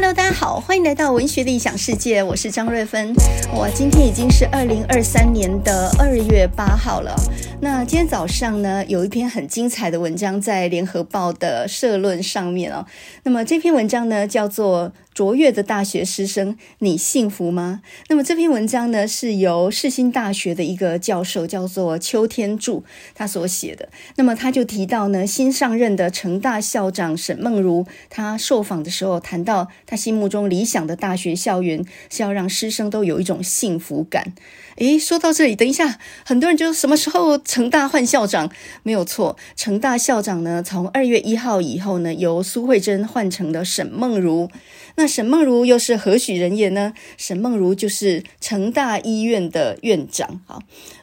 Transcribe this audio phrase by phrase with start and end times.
[0.00, 3.12] Hello，大家好，欢迎来到文学理想世界，我是张瑞芬。
[3.52, 7.16] 我今天已经是二零二三年的二月八号了。
[7.60, 12.86] 那今天早上呢，有一篇很精彩的文章在联合报的社论上面哦。
[13.24, 14.92] 那么这篇文章呢，叫做。
[15.18, 17.82] 卓越的大学师生，你幸福吗？
[18.06, 22.84] 那么这篇文章呢，是由世新大学的一个教授叫做邱天柱
[23.16, 23.88] 他所写的。
[24.14, 34.34] 那么他就提到呢，新上任的成大校长沈梦如，他受访的时候谈到，他心目中理想的大学校园是要让师生都有一种幸福感。
[34.76, 38.48] 诶，说到这里，等一下，很多人就什么时候成大换校长？
[38.84, 44.48] 没有错，成大校长呢，从二月一号以后呢，由苏慧珍换成了沈梦如。
[44.98, 46.92] 那沈孟儒又是何许人也呢？
[47.16, 50.40] 沈孟儒就是成大医院的院长。
[50.44, 50.60] 好，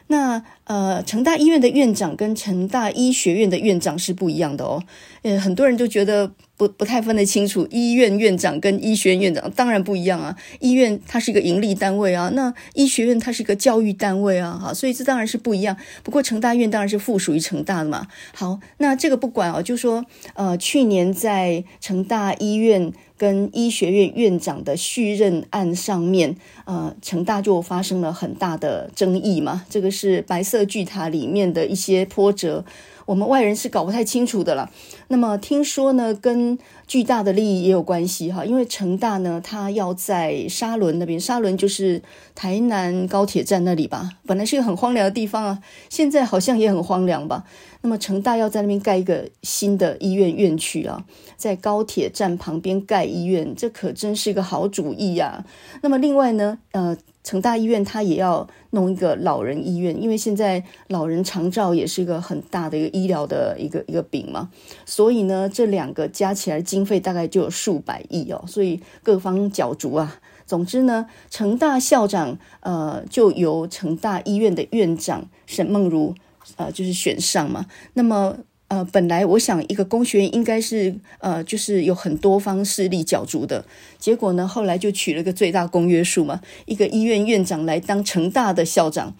[0.08, 4.82] 那呃，成大医院的院长跟成大医学院的院长是不一样的哦。
[5.22, 10.36] 呃，很多人就觉得不不太分得清楚，医院院长跟医学院院长当然不一样啊。
[10.60, 15.74] 医院它是一个盈利单位啊，那医学院它是一个教育单位啊，哈，所以这当然是不一样。
[16.02, 18.08] 不过成大院当然是附属于成大的嘛。
[18.34, 22.92] 好，那这个不管哦，就说呃，去年在成大医院。
[23.16, 29.64] 跟医学院院长的续任案上面，呃，成大就发生了很大的争议嘛。
[29.68, 32.64] 这个是白色巨塔里面的一些波折，
[33.06, 34.70] 我们外人是搞不太清楚的了。
[35.08, 42.02] 那么听说呢，跟巨大的利益也有关系哈，因为成大呢，它要在沙仑那边，沙仑就是
[42.34, 47.44] 台南高铁站那里吧，本来是一个很荒凉的地方啊，现在好像也很荒凉吧。
[47.86, 51.04] 那么成大要在那边盖一个新的医院院区啊，
[51.36, 55.46] 在高铁站旁边盖医院，这可真是一个好主意呀。
[55.82, 64.50] 那么另外呢，呃，成大医院它也要弄一个老人医院，因为现在老人长照也是一个很大的一个医疗的一个一个饼嘛，
[64.84, 70.18] 所以呢，这两个加起来经费大概就有数百亿哦，所以各方角逐啊。
[70.44, 76.16] 总之呢，成大校长呃就由成大医院的院长沈梦如。
[76.54, 77.66] 呃，就是选上嘛。
[77.94, 78.36] 那么，
[78.68, 83.64] 呃，本来我想一个工学院应该是呃，就是有很多方势力角逐的。
[83.98, 89.14] 结果呢，后来就取了个最大公约数嘛，一个医院院长来当成大的校长。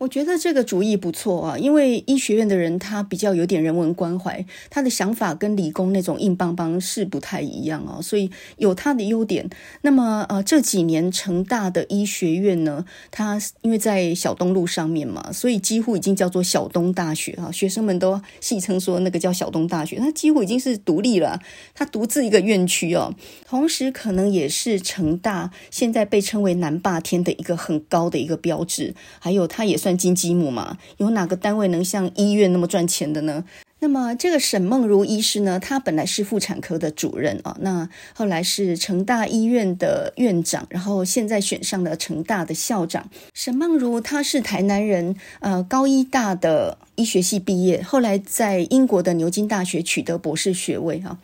[0.00, 9.50] 我觉得这个主意不错啊，因为医学院的人他比较有点人文关怀，他的想法跟理工那种硬邦邦是不太一样啊，所以有他的优点。
[9.82, 21.38] 那么呃，这几年成大的医学院呢，它因为在小东路上面嘛，所以几乎已经叫做小东大学啊，学生们都戏称说那个叫小东大学，它几乎已经是独立了，
[21.74, 23.14] 它独自一个院区哦，
[23.46, 29.89] 同时可能也是成大现在被称为南霸天的一个很高的一个标志，还有它也算。
[29.96, 33.44] 金鸡母嘛，有哪个单位能像医院那么赚钱的呢？
[33.82, 43.08] 那么这个沈梦如医师呢，他本来是妇产科的主任啊，那后来是成大医院的院长，然后现在选上了成大的校长。
[43.32, 51.16] 沈梦如他是台南人，呃，高医大的医学系毕业，后来在英国的牛津大学取得博士学位哈。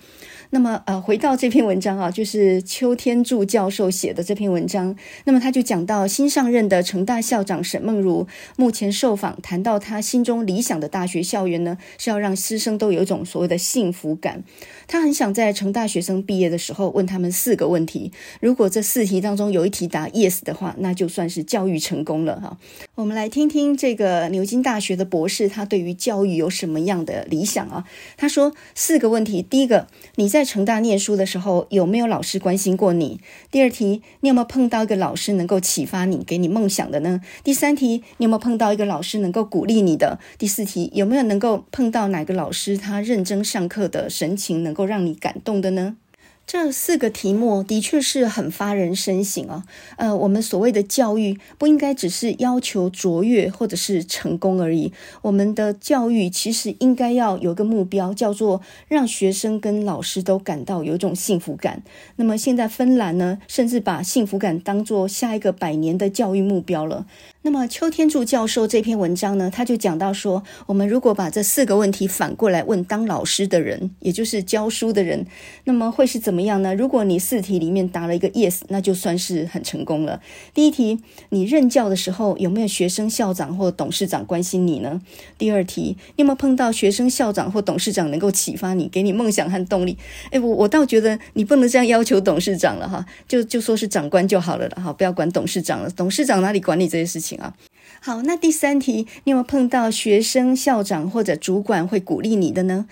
[0.50, 4.96] 那么，呃，回到这篇文章啊，就是邱天柱教授写的这篇文章。
[5.24, 8.26] 那么他就讲到新上任的成大校长沈梦茹，
[8.56, 14.44] 目前受访谈到他心中理想的大学校园呢，是要让师生都有一种所谓的幸福感。
[14.86, 22.56] 他很想在成大学生毕业的时候问他们四个问题，如果这四题当中有一题答 yes 的话，那就算是教育成功了哈。
[22.94, 27.84] 我们来听听这个牛津大学的博士，他对于教育有什么样的理想啊？
[28.16, 33.20] 他说四个问题，第一个，你在成大念书的时候有没有老师关心过你？
[33.50, 37.20] 第二题，你有没有碰到一个老师能够启发你、给你梦想的呢？
[37.42, 40.18] 第三题，你有没有碰到一个老师能够鼓励你的？
[40.38, 45.96] 第四题，有没有能够碰到哪个老师他认真上课的神情能够让你感动的呢？
[46.46, 49.64] 这四个题目的确是很发人深省啊。
[49.96, 54.92] 呃，我们所谓的教育不应该只是要求卓越或者是成功而已。
[55.22, 61.82] 我们的教育其实应该要有个目标，叫做让学生跟老师都感到有一种幸福感。
[62.14, 67.06] 那么现在芬兰呢，甚至把幸福感当做下一个百年的教育目标了。
[67.42, 75.26] 那么邱天柱教授这篇文章呢，他就讲到说，我们如果把这四个问题反过来问当老师的人，也就是教书的人，
[75.64, 76.74] 那么会是怎么怎么样呢？
[76.74, 80.20] 如果你四题里面答了一个 yes，那就算是很成功了。
[80.52, 81.00] 第一题，
[81.30, 85.00] 你任教的时候有没有学生校长或董事长关心你呢？
[85.38, 89.96] 第二题，你有没有碰到学生校长或董事长能够启发你，给你梦想和动力？
[90.30, 97.38] 哎，我我倒觉得你不能这样要求董事长了哈，就就说是长官就好了了哈，不要管董事长了，董事长哪里管你这些事情？
[97.38, 97.54] 啊，
[98.02, 102.84] 好，那第三题，你有没有碰到学生、校长或者主管会鼓励你的呢？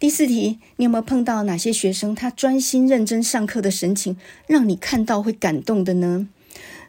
[0.00, 4.16] 第四题，你有没有碰到哪些学生他专心认真上课的神情，
[4.46, 6.26] 让你看到会感动的呢？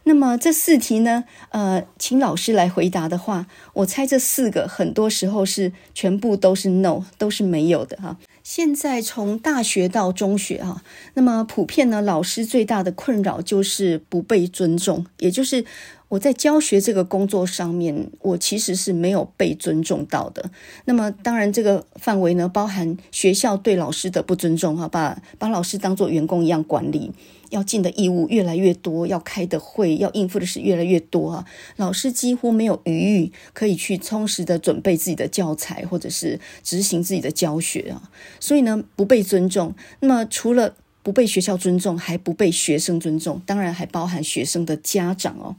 [0.06, 8.16] 那么这四题呢，呃，请老师来回答的话，我猜这四个很多时候是全部都是 no，都是没有的哈。
[8.44, 10.82] 现在从大学到中学哈，
[11.16, 15.66] 那么普遍呢，老师最大的困扰就是不被尊重，也就是。
[16.12, 20.52] 我在教学这个工作上面，我其实是没有被尊重到的。
[20.84, 27.14] 那么，当然这个范围呢，包含学校对老师的不尊重，哈，把把老师当做员工一样管理，
[27.52, 31.46] 要尽的义务越来越多，要开的会，要应付的事越来越多啊。
[31.78, 38.12] 老师几乎没有余裕可以去充实的准备自己的教材，或者是执行自己的教学啊。
[38.38, 39.74] 所以呢，不被尊重。
[40.02, 45.56] 那么，除了不被学校尊重，还不被学生尊重，当然还包含学生的家长哦。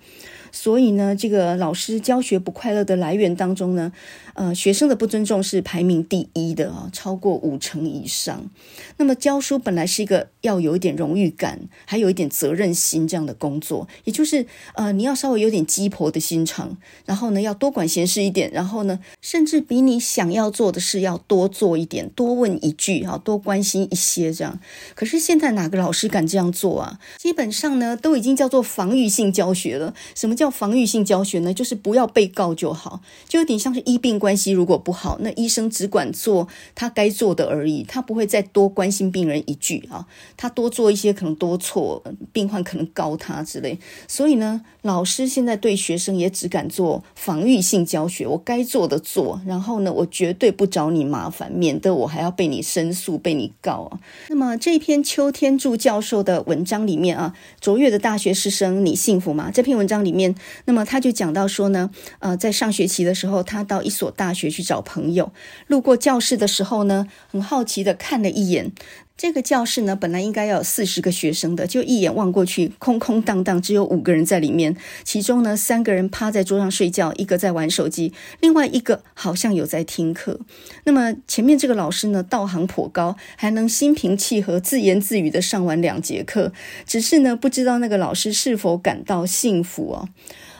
[0.53, 3.91] 所以呢，这个老师教学不快乐的来源当中呢，
[4.35, 8.49] 呃，学生的不尊重是排名第一的啊，超过五成以上。
[8.97, 24.59] 那么教书本来是一个要有一点荣誉感，还有一点责任心这样的工作，也就是呃，你要稍微有点鸡婆的心肠，然后呢，要多管闲事一点，然后呢，甚至比你想要做的事要多做一点，多问一句啊，多关心一些这样。
[24.95, 26.99] 可是现在哪个老师敢这样做啊？
[27.19, 29.95] 基本上呢，都已经叫做防御性教学了。
[30.15, 31.53] 什么叫防御性教学呢？
[31.53, 36.47] 就是不要被告就好，就有点像是医病关系如果不好，那医生只管做
[36.77, 42.01] 他该做的而已，他不会再多关心病人一句啊，他多做一些可能多错，
[42.33, 43.77] 病患可能告他之类。
[44.07, 53.99] 所以呢，老师现在对学生也只敢做防御性教学，我该做的做，然后呢，我绝对不找你麻烦，免得我还要被你申诉、被你告啊。
[54.29, 59.51] 那么这篇秋天柱教授的文章里面啊，卓越的大学师生，你幸福吗？
[59.53, 60.33] 这篇文章里面。
[60.67, 61.91] 那么他就讲到说呢，
[62.21, 65.33] 呃，在上学期的时候，他到一所大学去找朋友，
[65.67, 68.71] 路过教室的时候呢，很好奇的看了一眼
[69.17, 74.77] 这个教室呢，本来应该要有四十个学生的，就一眼望过去，空空荡荡，只有五个人在里面。
[75.05, 80.41] 其中呢，三个人趴在桌上睡觉，一个在玩手机，另外一个好像有在听课。
[80.85, 86.53] 那么前面这个老师呢，道行颇高，还能心平气和、自言自语的上完两节课，
[86.85, 90.09] 只是呢，不知道那个老师是否感到幸福哦。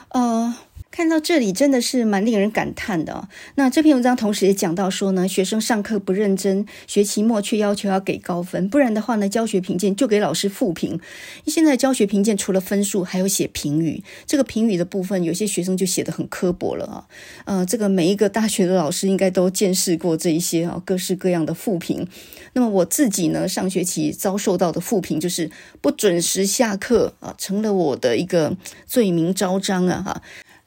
[0.09, 0.55] 呃，
[0.93, 3.27] 看到这里真的是蛮令人感叹的哦。
[3.55, 10.99] 那这篇文章同时也讲到说呢，学生上课不认真，学期末却要求要给高分，不然的话呢，教学评鉴就给老师负评。
[11.47, 14.03] 现在教学评鉴除了分数，还有写评语。
[14.27, 17.07] 这个评语的部分，有些学生就写得很刻薄了啊。
[17.45, 22.07] 呃，这个每一个大学的老师应该都见识过这一些啊，各式各样的负评。
[22.53, 25.49] 那么我自己呢，上学期遭受到的负评就是
[25.81, 28.55] 不准时下课啊，成了我的一个
[28.85, 30.03] 罪名昭彰啊。
[30.05, 30.21] 哈，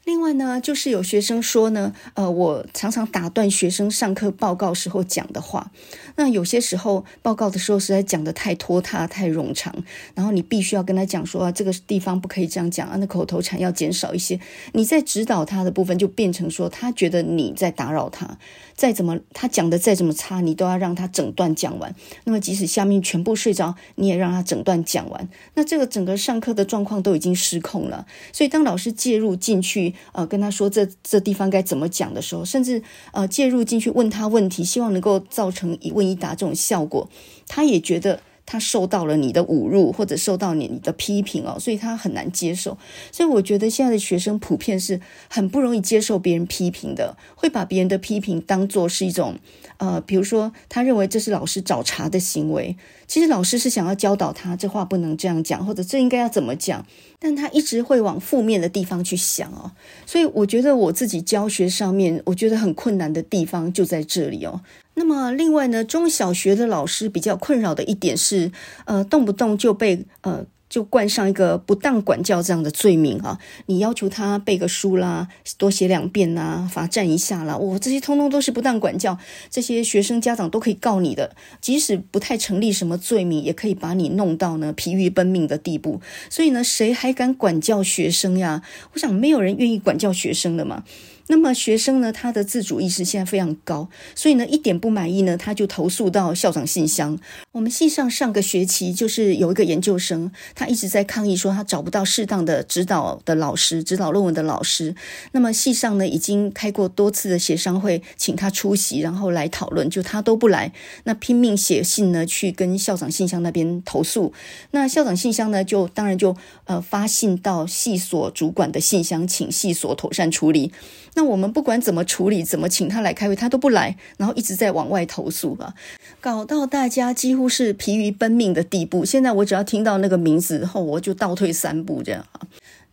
[0.07, 5.69] 另外呢，就是有学生说呢，呃，我常常打断学生上课报告时候讲的话。
[6.15, 9.75] 那有些时候报告的时候实在讲得太拖沓、太冗长，
[10.15, 14.39] 然后你必须要跟他讲说啊，这个地方不可以这样讲啊，那口头禅要减少一些。
[14.71, 18.37] 你在指导他的部分就变成说，他觉得你在打扰他。
[18.77, 21.93] 再怎么他讲的再怎么差，你都要让他整段讲完。
[22.23, 25.27] 那么即使下面全部睡着，你也让他整段讲完。
[25.55, 28.05] 那这个整个上课的状况都已经失控了。
[28.31, 32.81] 所以当老师介入进去，呃，跟他说这这地方该怎么讲的时候，甚至
[33.11, 37.09] 呃介入进去问他问题，希望能够造成一问一答这种效果，
[37.47, 38.21] 他也觉得。
[38.47, 42.75] 他受到了你的侮辱，或者受到你的批评哦，所以他很难接受。
[43.11, 49.37] 所以我觉得现在的学生普遍是很不容易接受别人批评的，会把别人的批评当作是一种，
[49.77, 52.75] 呃，比如说他认为这是老师找茬的行为。
[53.05, 56.85] 其实老师是想要教导他，这话不能这样讲，或者这应该要怎么讲，
[57.19, 59.71] 但他一直会往负面的地方去想哦。
[60.05, 64.61] 所以我觉得我自己教学上面，我觉得很困难的地方就在这里哦。
[64.99, 68.51] 那么，另外呢，中小学的老师比较困扰的一点是，
[68.85, 73.37] 呃，动不动就被呃就冠上一个不当管教这样的罪名啊。
[73.67, 75.27] 你要求他背个书啦，
[75.59, 79.19] 多写两遍呐，罚站一下啦，我、这些通通都是不当管教，
[79.51, 86.01] 这些学生家长都可以告你的，即使不太成立什么罪名，也可以把你弄到呢疲于奔命的地步。
[86.27, 88.63] 所以呢，谁还敢管教学生呀？
[88.93, 90.83] 我想没有人愿意管教学生的嘛。
[91.29, 97.19] 那么学生呢，他的自主意识现在非常高，所以呢，一点不满意呢，他就投诉到校长信箱。
[97.51, 104.95] 我们系上上个学期就是有一个研究生，他一直在抗议说他找不到适当的指导的老师，指导论文的老师。
[105.33, 110.71] 那么系上呢，已经开过多次的协商会，请他出席，然后来讨论，就他都不来，
[111.03, 114.31] 那拼命写信呢，去跟校长信箱那边投诉。
[114.71, 120.71] 那校长信箱呢，就当然就呃发信到系所主管的信箱，请系所妥善处理。
[121.17, 125.73] 那我们不管怎么处理，怎么请他来开会，他都不来，然后一直在往外投诉吧，
[126.21, 129.03] 搞到大家几乎是疲于奔命的地步。
[129.03, 132.23] 现在我只要听到那个名字后，我就倒退三步这样。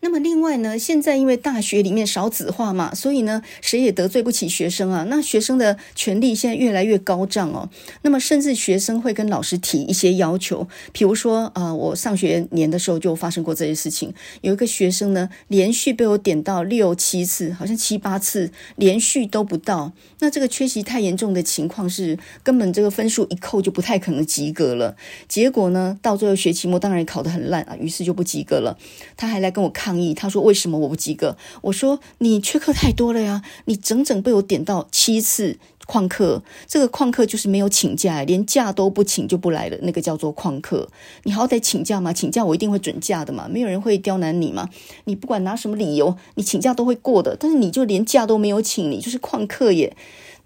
[0.04, 5.06] 那么另外呢，现在因为大学里面少子化嘛，所以呢，谁也得罪不起学生啊。
[5.08, 7.70] 那学生的权利现在越来越高涨哦。
[8.02, 14.12] 那么甚至学生会跟老师提一些要求，比如说啊、我上学年的时候就发生过这些事情。
[14.42, 19.90] 有一个学生呢，连续被我点到六七次，好像七八次，连续都不到。
[20.18, 24.96] 那这个缺席太严重的情况是，根本这个分数一扣就不太可能及格了。
[25.26, 28.76] 结果呢，到最后学期末当然考得很烂啊，于是就不及格了。
[29.16, 29.93] 他还来跟我抗。
[30.14, 33.42] 他说：“为什么我不及格？”我说：“你缺课太多了呀！
[33.66, 40.88] 你整整被我点到七次旷课，这个旷课就是没有请假，连假都不请就不来了，那个叫做旷课。
[41.24, 44.68] 你好歹请假嘛，请假我一定会准假的嘛，没有人会刁难你嘛。
[45.04, 47.36] 你不管拿什么理由，你请假都会过的。
[47.38, 49.96] 但是你就连假都没有请，你就是旷课耶。”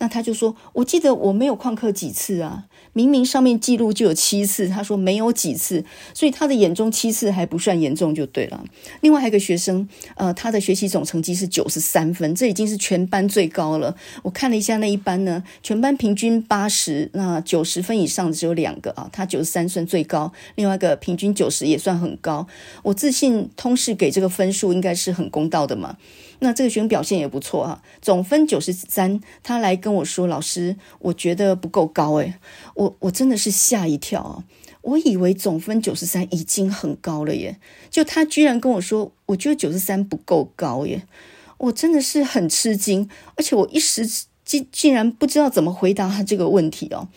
[0.00, 8.64] 那他就说：“我记得我没有旷课几次啊。”明明上面记录就有七次，他说没有几次，所以他的眼中七次还不算严重就对了。
[9.00, 13.96] 另外还有一个学生，呃，他的学习总成绩是九十三分，这已经是全班最高了。
[14.22, 22.46] 我看了一下那一班呢，全班平均八十，那九十分以上的只有两个啊，他九十三算最高，另外一个平均九十也算很高。
[22.82, 25.96] 我自信通识给这个分数应该是很公道的嘛。
[26.40, 32.34] 那这个学生表现也不错啊，总分九十三，他来跟我说：“老师，我觉得不够高。”诶，
[32.74, 34.44] 我我真的是吓一跳啊！
[34.82, 37.58] 我以为总分九十三已经很高了耶，
[37.90, 41.02] 就他居然跟我说：“我觉得九十三不够高耶！”
[41.58, 44.06] 我真的是很吃惊，而且我一时
[44.44, 47.08] 竟竟然不知道怎么回答他这个问题哦。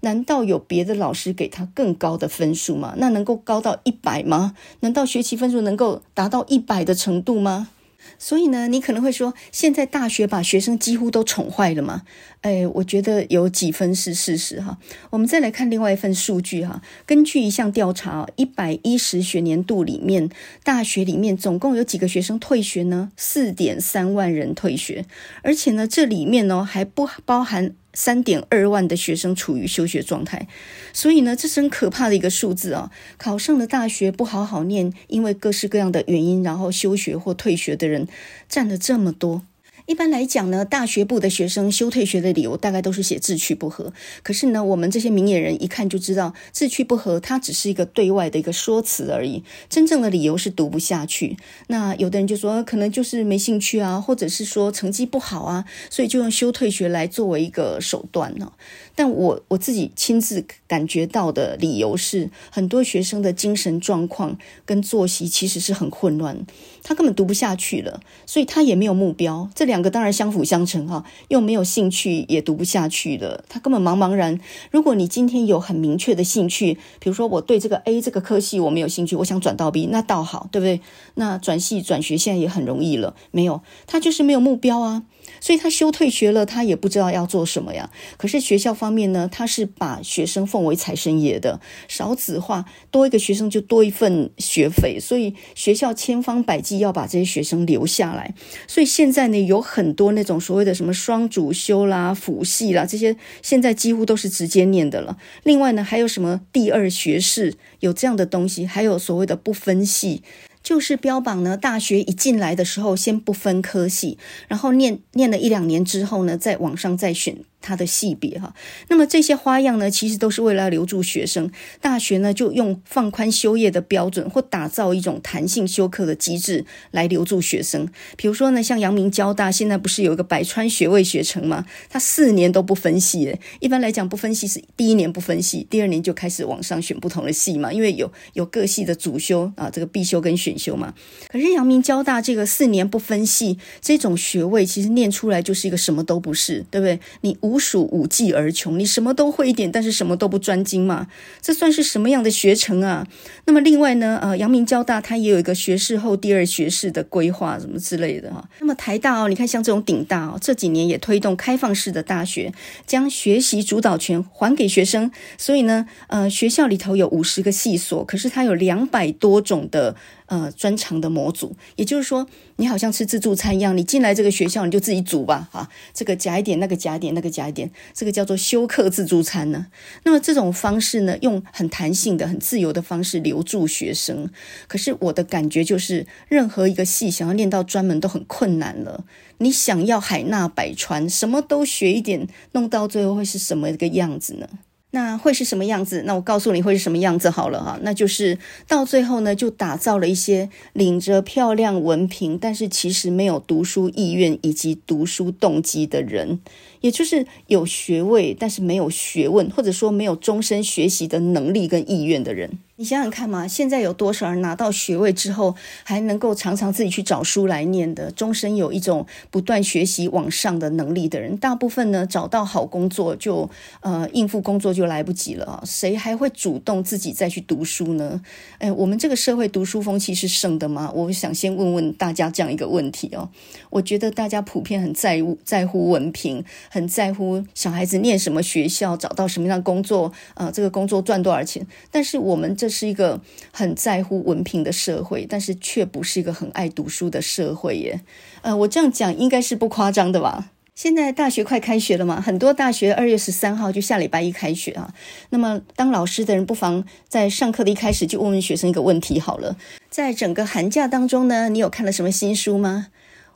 [0.00, 2.94] 难道有别的老师给他更高的分数吗？
[2.98, 4.54] 那能够高到一百吗？
[4.80, 7.68] 难道学期分数能够达到一百的程度吗？
[8.18, 12.02] 所以呢，你可能会说，现在大学把学生几乎都宠坏了吗？
[12.40, 14.78] 哎，我觉得有几分是事实哈。
[15.10, 20.28] 我们再来看另外一份数据哈，根据一项调查，一百一十学年度里面，
[20.62, 23.10] 大学里面总共有几个学生退学呢？
[23.16, 25.06] 四点三万人退学，
[25.42, 27.74] 而且呢，这里面呢还不包含。
[27.94, 30.46] 三点二万的学生处于休学状态，
[30.92, 32.90] 所以呢，这是很可怕的一个数字啊！
[33.16, 38.06] 考上了大学不好好念，因为各式各样的原因，然后休学或退学的人
[38.48, 39.42] 占了这么多。
[39.86, 43.92] 一般来讲呢，大学部的学生休退学的理由大概都是写志趣不合。
[44.22, 51.36] 可是呢，我们这些明眼人一看就知道，志趣不合它只是一个对外的一个说辞而已，真正的理由是读不下去。
[51.66, 58.52] 那有的人就说，可能就是没兴趣啊，或者是说成绩不好啊，所以就用休退学来作为一个手段呢。
[58.94, 66.46] 但我我自己亲自感觉到的理由是，很多学生的精神状况跟作息其实是很混乱，
[66.84, 69.50] 他根本读不下去了，所以他也没有目标。
[69.54, 74.38] 这两个当然相辅相成哈，又没有兴趣，也读不下去了，他根本茫茫然。
[74.70, 80.80] 如果你今天有很明确的兴趣，比如说我对这个 A 这个科系我没有兴趣，我想转到 B，那倒好，对不对？
[81.14, 85.04] 那转系转学现在也很容易了，没有，他就是没有目标啊。
[85.40, 87.90] 所以他休退学了，他也不知道要做什么呀。
[88.16, 98.34] 可是学校方面呢，他是把学生奉为财神爷的，少子化，多一个学生就多一份学费，所以学校千方百计要把这些学生留下来。
[98.66, 105.16] 所以现在呢，有很多那种所谓的什么双主修啦、辅系啦，这些现在几乎都是直接念的了。
[105.42, 110.22] 另外呢，还有什么第二学士，有这样的东西，还有所谓的不分系。
[110.64, 114.18] 就是标榜呢，大学一进来的时候先不分科系，
[114.48, 117.36] 然后念念了一两年之后呢，在网上再选。
[117.66, 118.54] 他的系别哈，
[118.88, 121.50] 那么这些花样呢，其实都是为了留住学生。
[121.80, 127.88] 大学呢，就用放宽修业的标准，或打造一种弹性修课的机制来留住学生。
[128.18, 131.64] 比如说呢，像阳明交大现在不是有一个百川学位学程吗？
[131.88, 140.94] 他四年都不分系诶，一般来讲不分系是第一年不分系，第二年就开始往上选不同的系嘛，因为有有各系的主修啊，这个必修跟选修嘛。
[141.28, 147.00] 可是阳明交大这个四年不分系这种学位，其实念出来就是一个什么都不是，对不对？
[147.22, 147.58] 你无。
[147.64, 151.06] 属五技而穷，你什么都会一点，但是什么都不专精嘛？
[151.40, 153.06] 这算是什么样的学程啊？
[153.46, 158.46] 那么另外呢，呃，阳明交大它也有一个学士后第二学士的规划，什么之类的哈。
[158.60, 162.52] 那么台大哦，你看像这种顶大哦，这几年也推动开放式的大学，
[162.86, 165.10] 将学习主导权还给学生。
[165.38, 169.96] 所以呢，呃，学校里头有五十个系所，可是它有两百多种的。
[170.26, 172.26] 呃，专长的模组，也就是说，
[172.56, 179.66] 你好像吃自助餐一样，你进来这个学校，你就自己煮吧，哈，这个夹一点，那个夹一点，那个夹一点，这个叫做休克自助餐呢。
[180.04, 184.30] 那么这种方式呢，用很弹性的、很自由的方式留住学生。
[184.66, 189.04] 可是我的感觉就是，任何一个系想要练到专门都很困难了。
[189.38, 194.48] 你想要海纳百川，什么都学一点，弄到最后会是什么一个样子呢？
[194.94, 196.04] 那会是什么样子？
[196.06, 206.38] 那我告诉你会是什么样子好了哈，那就是到最后呢，就打造了一些领着漂亮文凭，但是其实没有读书意愿以及读书动机的人，
[206.84, 212.58] 也就是有学位但是没有学问，或者说没有终身学习的能力跟意愿的人。
[212.76, 221.34] 你想想看嘛，现在有多少人拿到学位之后还能够常常自己去找书来念的，终身有一种不断学习往上的能力的人？
[221.38, 223.48] 大部分呢，找到好工作就
[223.80, 228.20] 呃应付工作就来不及了啊，谁还会主动自己再去读书呢？
[228.58, 230.90] 哎，我们这个社会读书风气是盛的吗？
[230.94, 233.30] 我想先问问大家这样一个问题哦。
[233.70, 242.52] 我觉得大家普遍很在乎在乎文凭，很在乎小孩子念什么学校，找到什么样的工作，呃，这个工作赚多少钱，但是我们。
[242.56, 243.20] 这是一个
[243.52, 248.00] 很在乎文凭的社会，但是却不是一个很爱读书的社会耶。
[248.42, 250.50] 呃，我这样讲应该是不夸张的吧？
[250.74, 254.94] 现在大学快开学了嘛，很多大学二月十三号就下礼拜一开学啊。
[255.30, 259.56] 那么当老师的人不妨在上课的一开始就问问学生一个问题好了：
[259.90, 262.86] 在整个寒假当中呢，你有看了什么新书吗？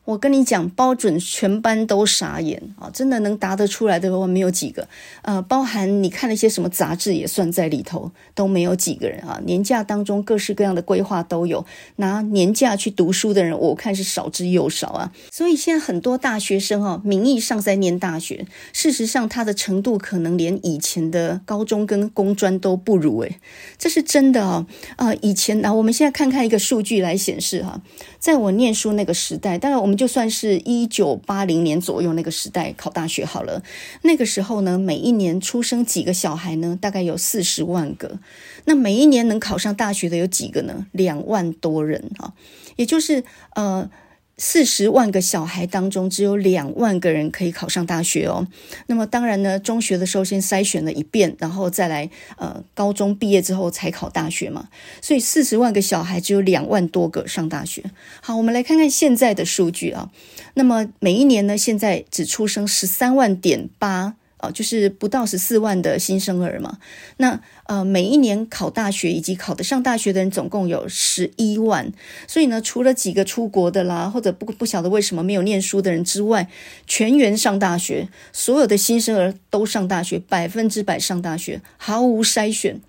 [0.09, 2.89] 我跟你讲，包准全班都傻眼啊！
[2.95, 4.89] 真的能答得出来的话，没有几个。
[5.21, 9.39] 呃，包含你看了一些什么杂志也算在里头，都没有几个人啊。
[9.45, 15.13] 年假当中各式各样的规划都有，拿年假去读书的人，我看是少之又少啊。
[15.31, 23.39] 所以现在很多大学生哦，名义上在念大学，事实上他的程度可能连以前的高中跟工专都不如诶，
[23.77, 24.67] 这是真的哦。
[24.97, 27.83] 啊、呃，以前啊，我们现在看看一个数据来显示哈，
[28.19, 29.98] 在我念书那个时代，当然我们。
[29.99, 33.63] 就算是一九八零年左右那个时代考大学好了，
[34.03, 36.79] 那个时候呢，每一年出生几个小孩呢？
[36.81, 38.19] 大概有四十万个。
[38.65, 40.87] 那每一年能考上大学的有几个呢？
[40.93, 42.33] 两万多人啊，
[42.77, 43.25] 也就是
[43.55, 43.91] 呃。
[44.39, 48.47] 四十万个小孩当中，只有两万个人可以考上大学哦。
[48.87, 54.69] 那么当然呢，中学的时候先筛选了一遍，然后再来呃，高中毕业之后才考大学嘛。
[55.03, 57.83] 所以四十万个小孩只有两万多个上大学。
[58.21, 60.11] 好，我们来看看现在的数据啊。
[60.55, 64.15] 那么每一年呢，现在只出生十三万点八。
[64.41, 66.79] 哦，就是不到十四万的新生儿嘛。
[67.17, 71.93] 那呃，每一年考大学以及考得上大学的人总共有十一万。
[72.27, 76.49] 所以呢，除了几个出国的啦，或者不不晓得为什么没有念书的人之外，
[76.87, 82.81] 全员上大学，所有的新生儿都上大学，百分之百上大学，毫无筛选。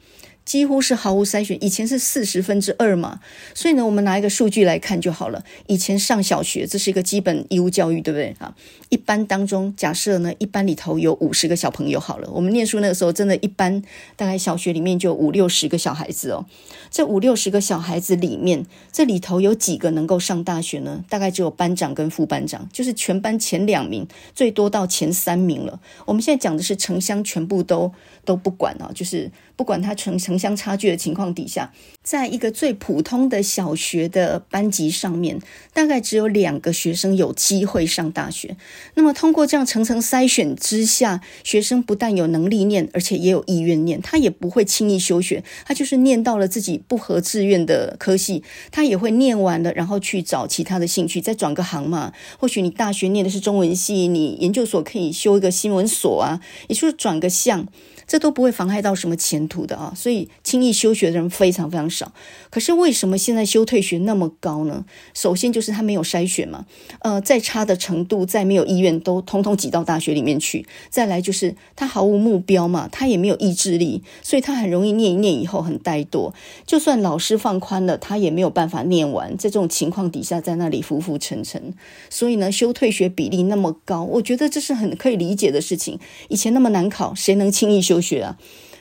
[0.50, 3.20] 几乎是毫无筛选，以前是四十分之二嘛，
[3.54, 5.46] 所以呢，我们拿一个数据来看就好了。
[5.68, 8.56] 以前上小学，这是一个基本义务教育，对不对啊？
[8.90, 13.80] 一班当中，假设呢，一班里头有五十个小朋友好了，我们念书那个时候，真的，一班
[14.16, 16.44] 大概小学里面就五六十个小孩子哦。
[16.90, 21.06] 这五六十个小孩子里面，这里头有几个能够上大学呢？
[21.08, 25.80] 大概只有班长跟副班长，就是全班前两名，最多到前三名了。
[26.08, 27.94] 我们现在讲的是城乡全部都
[28.26, 29.32] 都不管啊，就是。
[29.60, 35.40] 不管他城城乡差距的情况底下，在一个最普通的小学的班级上面，
[35.74, 38.56] 大概只有两个学生有机会上大学。
[38.96, 45.44] 那么通过这样层层筛选之下，学生不但有能力念，而且也有意愿念，他也不会轻易休学。
[45.66, 52.14] 他就是念到了自己不合志愿的科系，他也会念完了，然后去找其他的兴趣，再转个行嘛。
[52.40, 57.68] 或许你大学念的是中文系，你研究所可以修一个新闻所啊，也就是转个项。
[58.10, 62.12] 这都不会妨害到什么前途的啊，所以轻易休学的人非常非常少。
[62.50, 64.84] 可是为什么现在休退学那么高呢？
[65.14, 66.66] 首先就是他没有筛选嘛，
[67.02, 70.66] 呃，再差的程度，再没有意愿，都通通挤到大学里面去。
[70.90, 76.34] 再来就是他毫无目标嘛，他也没有意志力，所以他很容易念一念以后很怠惰。
[76.66, 79.38] 就算老师放宽了，他也没有办法念完。
[79.38, 81.76] 在这种情况底下，在那里浮浮沉沉。
[82.10, 86.00] 所以呢，休退学比例那么高，我觉得这是很可以理解的事情。
[86.30, 87.99] 以前那么难考，谁能轻易休？
[88.02, 88.38] 学啊，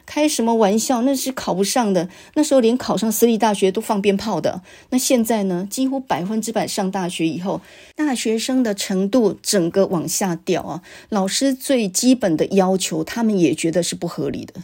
[0.07, 1.02] 开什么玩笑？
[1.02, 2.09] 那是考不上的。
[2.35, 4.62] 那时候连考上私立大学都放鞭炮的。
[4.90, 5.66] 那现在呢？
[5.70, 7.61] 几乎百分之百上大学以后，
[7.94, 10.83] 大学生的程度整个往下掉啊。
[11.09, 14.54] 老师最基本的要求，他们也觉得是不合理的。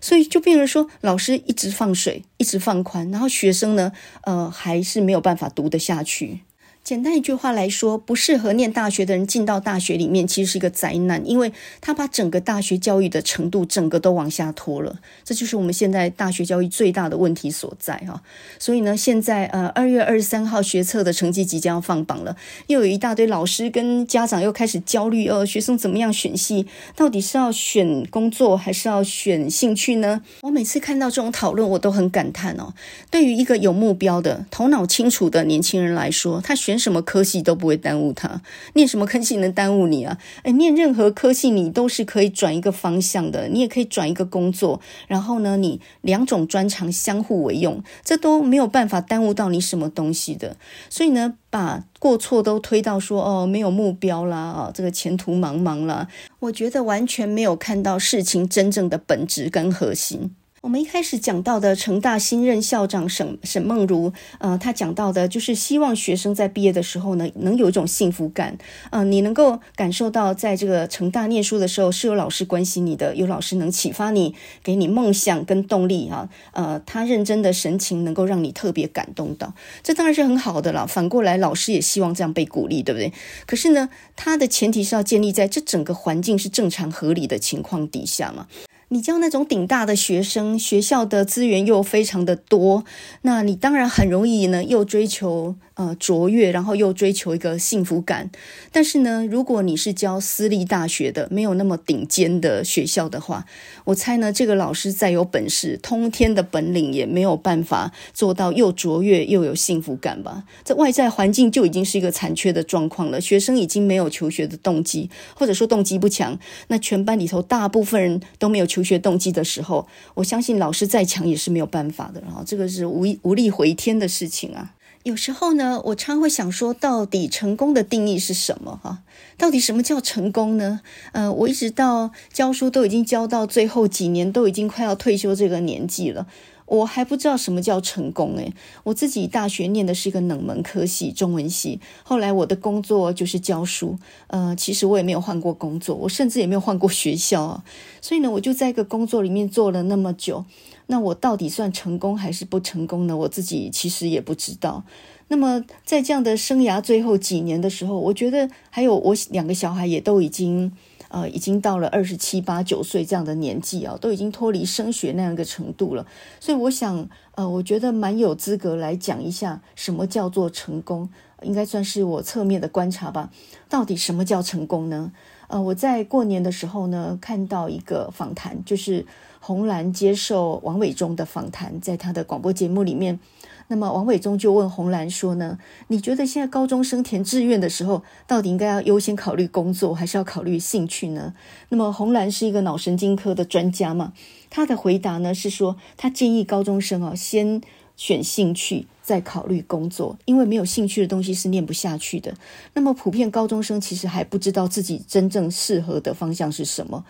[0.00, 6.40] 所以就变成说，老师一直放水，一直放宽，然后学生呢，呃，还是没有办法读得下去。
[6.84, 14.98] 简单一句话来说，不适合念大学的人进到大学里面，其实是一个灾难，因为他把整个大学教育的程度整个都往下拖了。
[15.22, 18.20] 这就是我们现在大学教育最大的问题所在哈。
[18.58, 26.66] 所以呢，现在呃二月二十三号学测的成绩即将要放榜了，又有一大堆老师跟家长又开始焦虑哦，学生怎么样选系？
[26.96, 30.20] 到底是要选工作还是要选兴趣呢？
[30.40, 32.74] 我每次看到这种讨论，我都很感叹哦。
[33.08, 36.71] 对于一个有目标的、头脑清楚的年轻人来说，他选。
[36.72, 38.40] 念什么科系都不会耽误他，
[38.72, 40.16] 念什么科系能耽误你啊？
[40.42, 50.56] 诶，念任何科系你都是可以转一个方向的，你也可以转一个工作，然后呢，你两种专长相互为用，这都没有办法耽误到你什么东西的。
[50.88, 56.08] 所以呢，把过错都推到说哦，没有目标啦，啊，这个前途茫茫啦，
[56.40, 60.34] 我觉得完全没有看到事情真正的本质跟核心。
[60.62, 68.56] 我们一开始讲到的成大新任校长沈沈梦如，呃，他讲到的就是希望学生在毕业的时候呢，能有一种幸福感，
[68.90, 80.86] 呃，你能够感受到在这个成大念书的时候是有老师关心你的，有老师能启发你，给你梦想跟动力啊，呃，他认真的神情能够让你特别感动到，这当然是很好的了。
[80.86, 83.12] 反过来，老师也希望这样被鼓励，对不对？
[83.46, 88.46] 可是呢，他的前提是要建立在这整个环境是正常合理的情况底下嘛。
[88.92, 92.84] 你教那种顶大的学生，学校的资源又非常的多，
[93.22, 95.56] 那你当然很容易呢，又追求。
[95.74, 98.30] 呃，卓越，然后又追求一个幸福感。
[98.70, 103.46] 但是呢，如果你是教私立大学的，没有那么顶尖的学校的话，
[103.84, 110.44] 我猜呢，这个老师再有本事，通天的本领也没有办法做到又卓越又有幸福感吧？
[110.62, 116.38] 这外在环境就已经是一个残缺的状况了，学生已经没有求学的动机，或者说动机不强。
[116.68, 122.20] 那全班里头大部分人都没有求学动机的时候，我相信老师再强也是没有办法的。
[122.20, 124.74] 然后这个是无无力回天的事情啊。
[125.04, 128.78] 有时候呢，我常会想说，到底成功的定义是什么？
[128.84, 129.02] 哈，
[129.36, 130.80] 到底什么叫成功呢？
[131.10, 136.28] 呃，我一直到教书都已经教到最后几年，都已经快要退休这个年纪了，
[136.66, 138.36] 我还不知道什么叫成功。
[138.36, 141.80] 诶，我自己大学念的是一个冷门科系，中文系。
[142.04, 143.98] 后来我的工作就是教书。
[144.28, 147.64] 呃，其实我也没有换过工作，我甚至也没有换过学校啊。
[148.00, 150.44] 所以呢，我就在一个工作里面做了那么久。
[150.86, 153.16] 那我到底算成功还是不成功呢？
[153.16, 154.84] 我自己其实也不知道。
[155.28, 160.70] 那么在这样的生涯最后几年的时候，我觉得还有我两个小孩也都已经
[161.08, 166.06] 呃已经到了二十七八九岁这样的年纪啊，都已经脱离升学那样一个程度了。
[166.38, 171.08] 所以我想呃，我觉得蛮有资格来讲一下什么叫做成功，
[171.42, 173.30] 应该算是我侧面的观察吧。
[173.70, 175.12] 到底什么叫成功呢？
[175.48, 179.06] 呃，我在过年的时候呢，看到一个访谈，就是。
[179.44, 183.18] 红兰接受王伟忠的访谈，在他的广播节目里面，
[183.66, 191.34] 那么王伟忠就问红兰说呢：“你觉得现在高中生填志愿的时候，到底应该要优先考虑工作，还是要考虑兴趣呢？”
[191.70, 194.12] 那么红兰是一个脑神经科的专家嘛，
[194.48, 197.60] 他的回答呢是说，他建议高中生啊先
[197.96, 202.32] 选兴趣，再考虑工作，因为没有兴趣的东西是念不下去的。
[202.74, 207.04] 那么普遍高中生其实还不知道自己真正适合的方向是什么。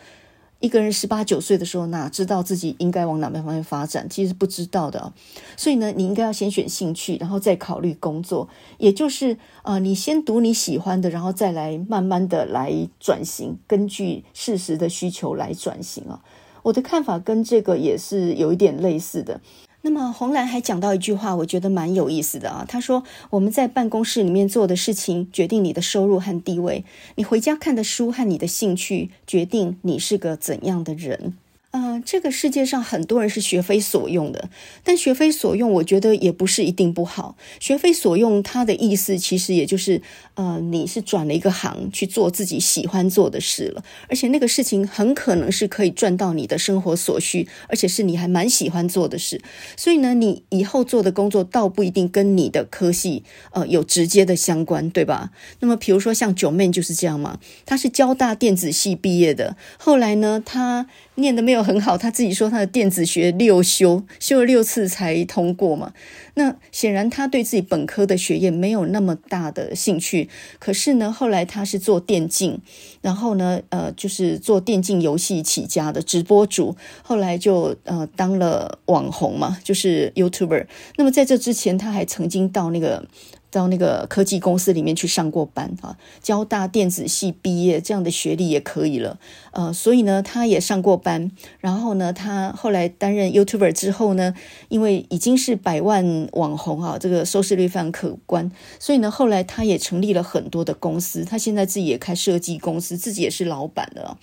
[0.63, 4.09] 一个人十八九岁的时候，哪知道自己应该往哪边方面发展？
[4.09, 5.13] 其实不知道的。
[5.57, 8.49] 所以呢，你应该要先选兴趣，然后再考虑工作。
[8.79, 16.23] 也就是，呃，你先读你喜欢的，然后再来慢慢的来转型，根据事实的需求来转型啊。
[16.63, 19.41] 我的看法跟这个也是有一点类似的。
[19.85, 22.65] 那么红兰还讲到一句话，我觉得蛮有意思的啊。
[22.69, 26.85] 他说：“我们在办公室里面做的事情，决定你的收入和地位；
[27.17, 31.35] 你回家看的书和你的兴趣，决定你是个怎样的人。”
[31.73, 34.51] 呃，这个世界上很多人是学非所用的，
[34.85, 37.35] 但学非所用，我觉得也不是一定不好。
[37.61, 40.03] 学非所用，它的意思其实也就是，
[40.35, 49.41] 呃，你是转了一个行去做自己喜欢做的事了，而且那个事情很可能是可以赚到你的生活所需，而且是你还蛮喜欢做的事。
[49.75, 55.31] 所以呢，你以后做的工作倒不一定跟你的科系呃有直接的相关，对吧？
[55.61, 61.62] 那么，比如说像九妹就是这样嘛，她是交大电子系毕业的，后来呢，她念的没有。
[61.63, 65.93] 很好，他自己说他的电子学六修，修了六次才通过嘛。
[66.35, 70.29] 那显然他对自己本科的学业没有那么大的兴趣。
[70.59, 72.61] 可是呢，后来他是做电竞，
[73.01, 80.67] 然后呢，呃，就是做电竞游戏起家的直播主，后来就呃当了网红嘛，就是 YouTuber。
[80.97, 83.07] 那么在这之前，他还曾经到那个。
[83.53, 89.19] 到那个科技公司里面去上过班啊，交大电子系毕业这样的学历也可以了。
[89.53, 91.31] 呃，所以呢，他也上过班。
[91.61, 94.35] 然后呢，他后来担任 YouTuber 之后呢，
[94.71, 101.25] 因为已经是百万网红啊，这个收视率非常可观，所以呢，后来他也成立了很多的公司。
[101.25, 104.19] 他现在自己也开设计公司，自己也是老板了。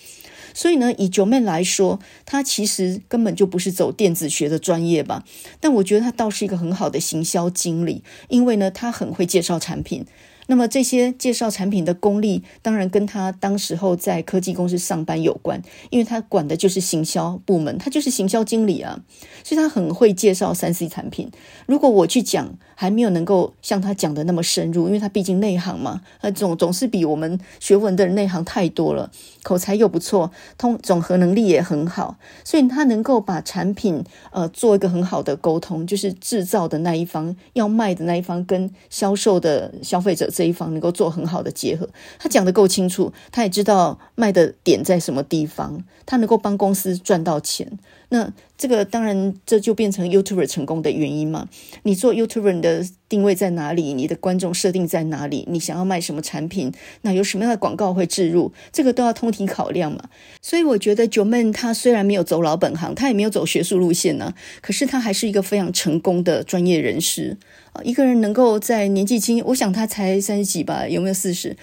[0.53, 5.23] 所以呢，以九妹来说，她其实根本就不是走电子学的专业吧，
[5.59, 10.05] 但我觉得她倒是一个很好的行销经理，因为呢，她很会介绍产品。
[10.49, 18.99] 那么这些介绍产品的功力，当然跟他当时候在科技公司上班有关，因为他管的就是行销部门，他就是行销经理啊，
[19.43, 21.29] 所以他很会介绍三 C 产品。
[21.67, 29.11] 如果我去讲，还没有能够像他讲的那么深入，因为他毕竟内行嘛，他总总是比我们学文的内行太多了，
[29.43, 40.27] 口才又不错，通总和能力也很好，所以他能够把产品呃做一个很好的沟通，就是制造的那一方要卖的那一方跟销售的消费者。
[40.39, 47.77] 这一方能够做很好的结合，他讲得够清楚，他也知道卖的点在什么地方，他能够帮公司赚到钱。
[48.07, 51.49] 那这个当然这就变成 YouTube 成功的原因嘛。
[51.83, 53.93] 你做 YouTube 的定位在哪里？
[53.93, 55.45] 你的观众设定在哪里？
[55.49, 56.71] 你想要卖什么产品？
[57.01, 58.53] 那有什么样的广告会置入？
[58.71, 60.05] 这个都要通体考量嘛。
[60.41, 67.37] 所以我觉得 Joeman 他虽然没有走老本行，他也没有走学术路线呢，可是他还是一个非常成功的专业人士。
[67.83, 71.55] 一个人能够在年纪轻，我想他才三十几吧，有没有四十？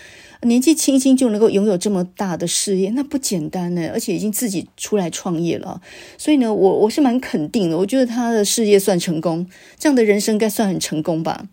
[0.42, 5.81] 年纪轻轻就能够拥有这么大的事业，那不简单呢，而且已经自己出来创业了。
[6.19, 9.47] 所以呢，我我是蛮肯定的，我觉得他的事业算成功，
[9.79, 11.49] 这样的人生该算很成功吧。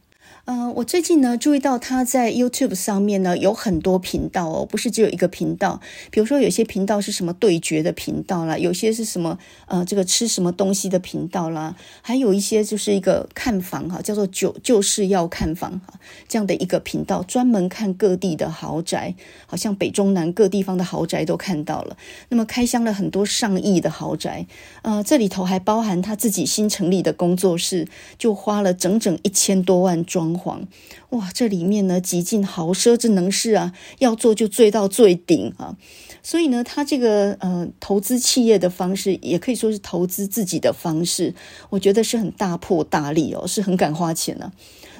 [0.45, 5.79] 呃，我最近呢注意到他在 YouTube 上面呢有很多频道哦，不是只有一个频道。
[6.11, 21.95] 比如说有些频道是什么对决的频道啦，有些是什么呃这个吃什么东西的频道啦，还有一些就是一个看房哈，叫做就就是要看房哈这样的一个频道，专门看各地的豪宅，好像北中南各地方的豪宅都看到了。
[22.27, 24.45] 那么开箱了很多上亿的豪宅，
[24.81, 30.32] 呃，这里头还包含他自己新成立的工作室，就花了整整一千多万装。
[30.37, 30.67] 黄
[31.09, 35.77] 哇，这里面呢极尽豪奢之能事啊，要做就做到最顶啊，
[36.21, 41.33] 所以呢，他这个呃投资企业的方式，也可以说是投资自己的方式，
[41.69, 44.51] 我觉得是很大破大立哦，是很敢花钱呢、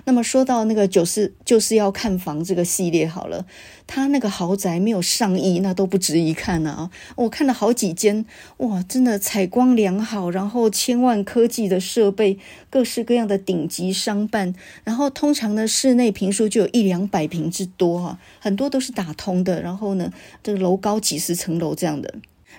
[0.06, 3.46] 那么说到那个就是就是要看房这个系列好了，
[3.88, 6.90] 他那个豪宅没有上亿，那都不值一看啊！
[7.16, 8.26] 我看了好几间，
[8.58, 12.38] 哇，真的采光良好，然后千万科技的设备，
[12.70, 20.12] 各式各样的顶级商办，然后通常呢室内平数就有一两百平之多哈，很多都是打通的，然后呢
[20.42, 22.14] 这个楼高几十层楼这样的。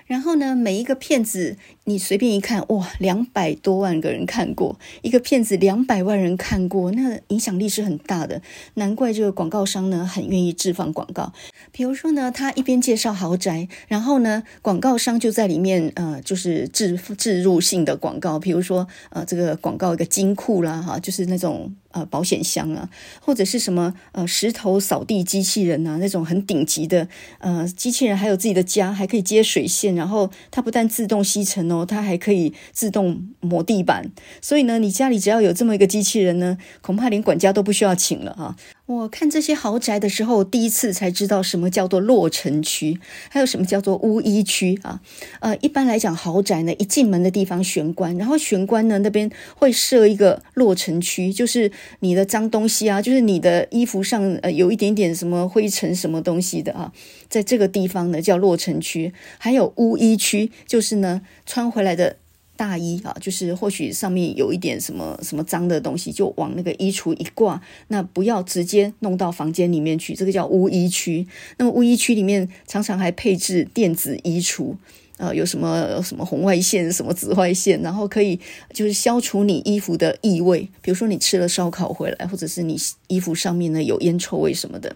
[0.05, 8.41] 然后呢，每一个片子你随便一看，哇，两百多万个人看过一个片子，两百万人看过，那影响力是很大的。
[8.75, 11.33] 难怪这个广告商呢很愿意置放广告。
[11.71, 21.73] 比如说呢，他一边介绍豪宅，然后呢，广告商就在里面呃，就是置置入性的广告，比如说呃，这个广告一个金库啦，哈，就是那种。
[21.95, 22.89] 呃，保险箱啊，
[23.21, 27.07] 或者是什么呃，石头扫地机器人啊，那种很顶级的
[27.39, 34.11] 呃机器人，还有自己的家，还可以接水线，然后它不但自动吸尘哦，它还可以自动抹地板。
[34.41, 38.57] 所以呢，你家里只要有这么一个机器人呢，恐怕连管家都不需要请了啊。
[38.87, 45.01] 我看这些豪宅的时候，第一次才知道什么叫做落尘区，还有什么叫做污衣区啊。
[45.39, 51.71] 呃，一般来讲，豪宅呢，一进门的地方玄关，然后玄关呢那边会设一个落尘区，就是。
[52.01, 56.91] 你的脏东西啊，就是你的衣服上呃有一点点什么灰尘什么东西的啊，
[57.27, 62.17] 在这个地方呢叫落尘区，还有污衣区，就是呢穿回来的
[62.57, 71.27] 大衣啊，就是或许上面有一点什么什么脏的东西，就往那个衣橱一挂，那不要直接弄到房间里面去，这个叫污衣区。
[71.57, 74.75] 那么污衣区里面常常还配置电子衣橱。
[75.17, 78.37] 呃，有什么什么红外线，什么紫外线，然后可以
[78.73, 84.93] 就是消除你衣服的异味，比如说你吃了烧烤回来，或者是你衣服上面呢有烟臭味什么的，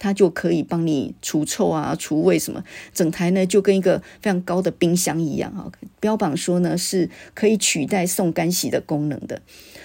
[0.00, 2.64] 它就可以帮你除臭啊、除味什么。
[2.92, 9.40] 整台呢就跟一个非常高的冰箱一样啊，标榜说呢是可以取代送干洗的功能的。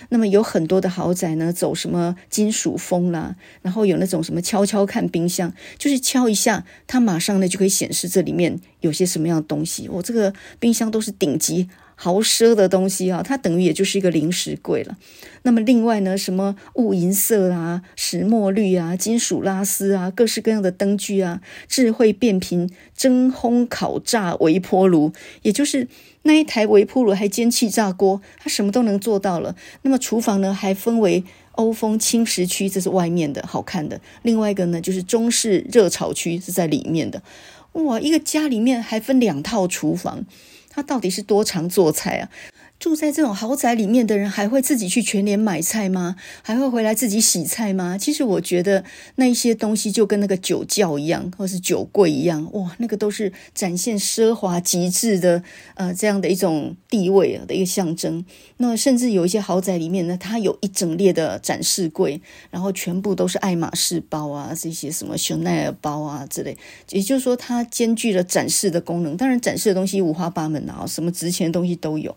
[0.10, 9.90] 那么有很多的豪宅呢，走什么金属风啦，然后有那种什么敲敲看冰箱，就是敲一下，它马上呢就可以显示这里面有些什么样的东西。
[9.90, 14.98] 我、这个冰箱都是顶级豪奢的东西啊，它等于也就是一个零食柜了。
[15.44, 25.88] 那么另外呢，什么雾银色啊、石墨绿啊、金属拉丝啊，各式各样的灯具啊，智慧变频蒸烘烤炸微波炉，也就是。
[26.28, 29.56] 那一台微波炉还煎气炸锅，它什么都能做到了。
[29.84, 37.22] 那么厨房呢，还分为欧风轻食区，这是外面的好看的；另外一个呢，就是中式热炒区是在里面的。
[37.74, 40.26] 哇，一个家里面还分两套厨房，
[40.76, 42.30] 他到底是多常做菜啊？
[42.78, 46.16] 住在这种豪宅里面的人，还会自己去全联买菜吗？
[46.44, 47.98] 还会回来自己洗菜吗？
[47.98, 48.84] 其实我觉得
[49.16, 55.42] 那一些东西就跟那个酒窖一样，或是酒柜一样，哇，那个都是展现奢华极致的，
[55.76, 58.24] 呃，这样的一种地位的一个象征。
[58.58, 66.56] 那甚至有一些豪宅里面呢，它有一整列的展示柜，然后全部都是爱马仕包啊，这些什么香奈儿包啊之类。
[66.92, 69.18] 也就是说，它兼具了展示的功能。
[69.18, 72.16] 当然，展示的东西五花八门啊，什么值钱的东西都有。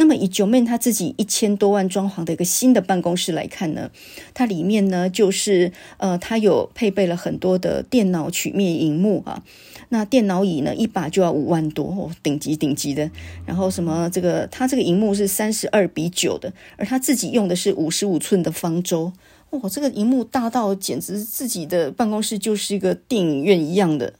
[0.00, 3.90] 那么以九妹她自己一千多万装潢的一个新的办公室来看呢，
[4.32, 9.42] 它里面呢就是呃，它有配备了很多的电脑曲面荧幕啊。
[9.88, 13.10] 那电脑椅呢一把就要五万多哦，顶级顶级的。
[13.44, 19.12] 然后什么这个，它这个荧幕是三十二比九的，而他自己用的是五十五寸的方舟。
[19.50, 24.14] 哇，这个荧幕大到简直自己的办公室就是一个电影院一样的，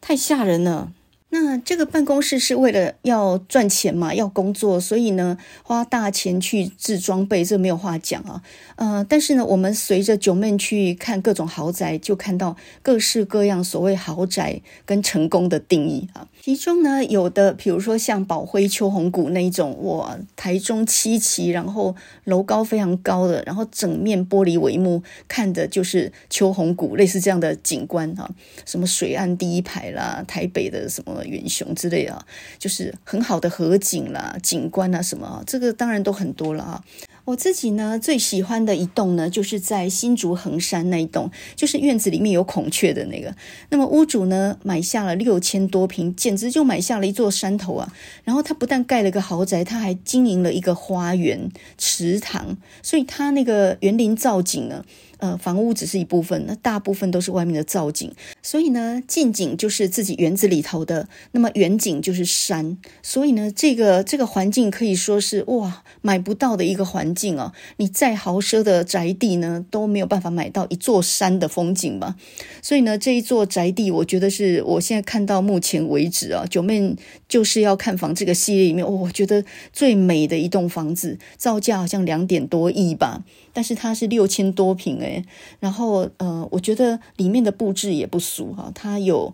[0.00, 0.92] 太吓人了。
[1.36, 8.40] 那这个办公室是为了要赚钱嘛，要工作，所以呢，花大钱去置装备，这没有话讲啊。
[8.76, 16.28] 呃，但是呢，我们随着九妹去看各种豪宅，就看到各式各样所谓豪宅跟成功的定义啊。
[16.44, 28.30] 其中呢，有的比如说像宝辉秋红谷那一种，哇，台中七期，然后楼高非常高的，然后整面玻璃帷幕，看的就是秋红谷，类似这样的景观哈，
[28.66, 32.22] 什么水岸第一排啦，台北的什么远雄之类啊，
[32.58, 36.84] 就是很好的河景啦、景观啊什么，这个当然都很多了啊。
[37.26, 43.34] 我自己呢，最喜欢的一栋呢，就是在新竹横山那一栋，就是院子里面有孔雀的那个。
[43.70, 47.90] 那么屋主呢，买下了六千多平，简直就买下了一座山头啊！
[48.24, 54.84] 然后他不但盖了个豪宅，他还经营了一个花园、池塘，所以他那个园林造景呢。
[55.24, 58.12] 呃，房屋只是一部分，那大部分都是外面的造景。
[58.42, 62.76] 所以呢，近景就是自己园子里头的，那么远景就是山。
[63.02, 67.54] 所以呢，这个这个环境可以说是哇，买不到的一个环境哦。
[67.78, 72.16] 你再豪奢的宅地呢，都没有办法买到一座山的风景吧。
[72.60, 83.24] 所以呢，这一座宅地，我觉得是我现在看到目前为止啊，Joeman 就是要看房这个系列里面，我觉得最美的一栋房子，造价好像两点多亿吧。
[83.54, 85.24] 但是它是六千多平诶，
[85.60, 89.32] 然后呃，我觉得里面的布置也不俗哈，它有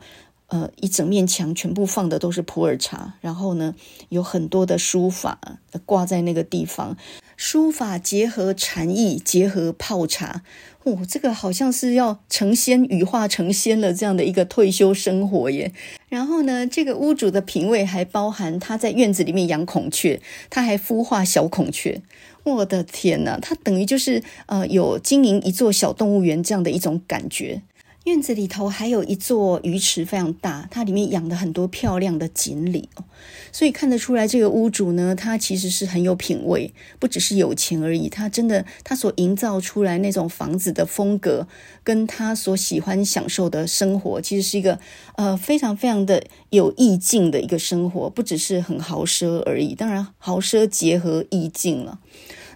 [0.49, 3.75] 呃一整面墙全部放的都是普洱茶，然后呢
[4.11, 5.41] 有很多的书法
[5.87, 6.97] 挂在那个地方，
[7.37, 10.43] 书法结合禅意，结合泡茶，
[10.85, 15.73] 哦，这个好像是要成仙羽化成仙了这样的一个退休生活耶。
[16.11, 22.03] 然后呢，这个屋主的品味还包含他在院子里面养孔雀，他还孵化小孔雀。
[22.45, 27.63] 我的天呐，他等于就是呃有经营一座小动物园这样的一种感觉。
[28.05, 33.05] 院子里头还有一座鱼池，非常大，它里面养了很多漂亮的锦鲤哦，
[33.53, 38.09] 所以看得出来这个屋主呢，他其实是很有品味，不只是有钱而已。
[38.09, 41.47] 他真的，他所营造出来那种房子的风格，
[41.85, 44.81] 跟他所喜欢享受的生活，其实是一个
[45.17, 49.75] 呃非常非常的有意境的一个生活，不只是很豪奢而已。
[49.75, 51.99] 当然，豪奢结合意境了。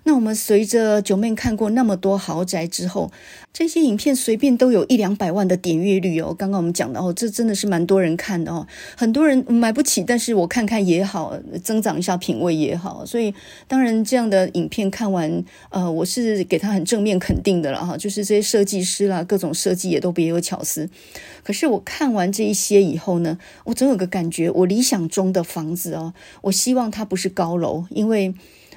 [0.07, 3.11] 那我们随着九妹看过那么多豪宅之后，
[3.55, 6.35] 这些影片随便都有一两百万的点阅率哦。
[6.39, 8.67] 刚刚我们讲的哦，这真的是蛮多人看的哦。
[8.97, 13.07] 很多人买不起，但是我看看也好，增长一下品味也好。
[13.07, 13.33] 所以
[13.67, 17.97] 当然这样的影片看完，呃，我是给他很正面肯定的了哈。
[17.97, 20.91] 就是这些设计师啦，各种设计也都别有巧思。
[21.43, 26.13] 可是我看完这一些以后呢，我总有个感觉，我理想中的房子哦，
[26.43, 28.35] 我希望它不是高楼，因为。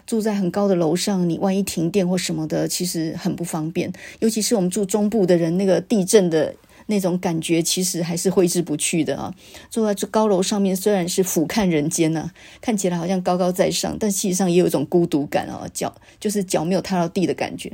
[0.07, 3.91] 住在很高的楼上，你万一停电或什么的，其实很不方便。
[4.19, 9.35] 尤其是我们住中部的人，那个地震的那种感觉，其实还是挥之不去的啊。
[9.69, 17.69] 住在这高楼上面，虽然是俯瞰人间呐，看起来好像高高在上，但实际上也有一种孤独感啊，脚就是脚没有踏到地的感觉。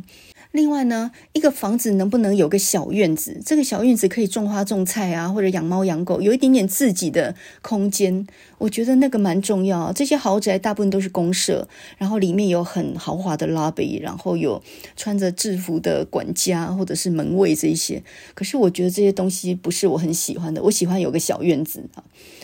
[0.54, 3.42] 另外呢，一个房子能不能有个小院子？
[3.44, 8.28] 这个小院子可以种花种菜啊，或者养猫养狗，有一点点自己的空间，
[8.60, 9.92] 我觉得那个蛮重要。
[9.92, 14.62] 这些豪宅大部分都是公社，然后里面有很豪华的 lobby，然后有
[14.96, 18.04] 穿着制服的管家或者是门卫这一些。
[18.36, 22.04] 可是我觉得这些东西不是我很喜欢的，我喜欢有个小院子啊。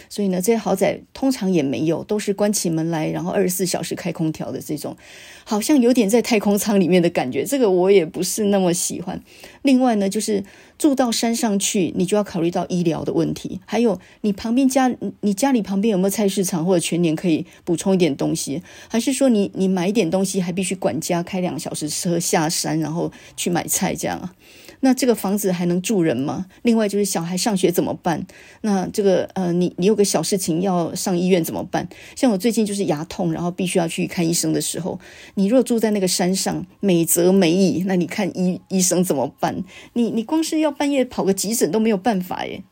[0.10, 4.98] 所以呢，这些豪宅通常也没有，都是关起门来，然后二十四小时开空调的这种，
[5.44, 7.46] 好像有点在太空舱里面的感觉。
[7.46, 9.22] 这个我也不是那么喜欢。
[9.62, 10.44] 另外呢，就是
[10.80, 14.92] 住到山上去，你就要考虑到医疗的问题，还有你旁边家，
[15.22, 24.34] 你家里旁边有没有菜市场或者全年可以补充一点东西，还是说你你买一点东西还必须管家开两小时车下山，然后去买菜这样啊？
[24.82, 26.46] 那这个房子还能住人吗？
[26.62, 28.26] 另外就是小孩上学怎么办？
[28.62, 31.88] 那这个呃，你你有个小事情要上医院怎么办？
[32.16, 35.00] 像我最近就是牙痛，然后必须要去看医生的时候，
[35.36, 39.64] 你若住在那个山上，美则美矣，那你看医医生怎么办？
[39.94, 42.64] 你你光是要半夜跑个急诊都没有办法耶。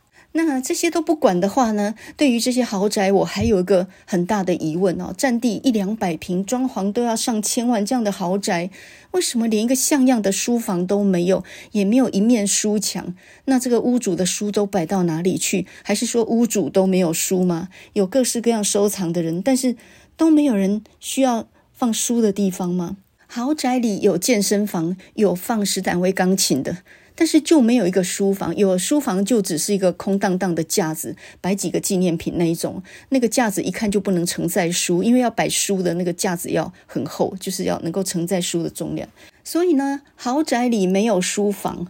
[0.46, 1.96] 那这些都不管的话呢？
[2.16, 8.70] 对于这些豪宅，我还有一个很大的疑问哦，占地一两百平，装潢都要上千万，这样的豪宅，
[9.12, 13.16] 为什么连一个像样的书房都没有，也没有一面书墙？
[13.46, 15.66] 那这个屋主的书都摆到哪里去？
[15.84, 17.70] 还是说屋主都没有书吗？
[17.94, 19.76] 有各式各样收藏的人，但是
[20.16, 22.98] 都没有人需要放书的地方吗？
[23.26, 26.78] 豪宅里有健身房，有放史坦威钢琴的。
[27.20, 32.84] 但是就没有一个书房，有书房就只是一个空荡荡的架子，摆几个纪念品那一种。
[33.10, 39.10] 那个架子一看就不能承载书，因为要摆书的那个架子要很厚，就是要能够承载书的重量。
[39.44, 41.88] 所以呢，豪宅里没有书房。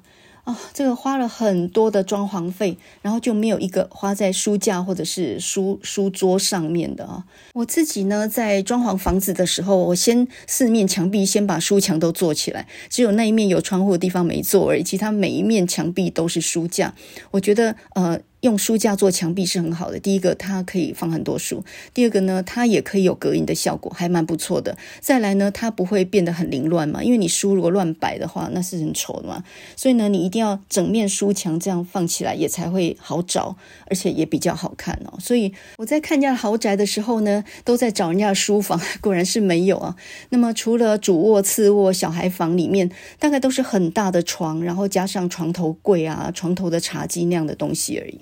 [0.48, 7.26] 哦，这个花了很多的装潢费，然后就没有一个花在书架或者是书书桌上面的啊。
[7.54, 16.94] 我自己呢，在装潢房子的时候，我先四面墙壁先把书墙都做起来，只有那一面有窗户的地方没做而已，其他每一面墙壁都是书架。
[17.32, 18.18] 我觉得，呃。
[18.42, 20.00] 用书架做墙壁是很好的。
[20.00, 21.64] 第一个，它可以放很多书；
[21.94, 24.78] 第二个呢，它也可以有隔音的效果，还蛮不错的。
[25.00, 29.44] 再来呢，它不会变得很凌乱嘛，因为你书如果乱摆的话，那是很丑的嘛。
[29.76, 33.56] 所以呢，你一定要整面书墙这样放起来，也才会好找，
[33.88, 35.18] 而且也比较好看哦。
[35.20, 39.96] 所以我在看人家豪宅的时候呢，都在找人家的书房，果然是没有啊。
[40.30, 48.20] 那么除了主卧、次卧、小孩房里面，大概都是很大的床，然后加上床头柜啊、床头的茶几那样的东西而已。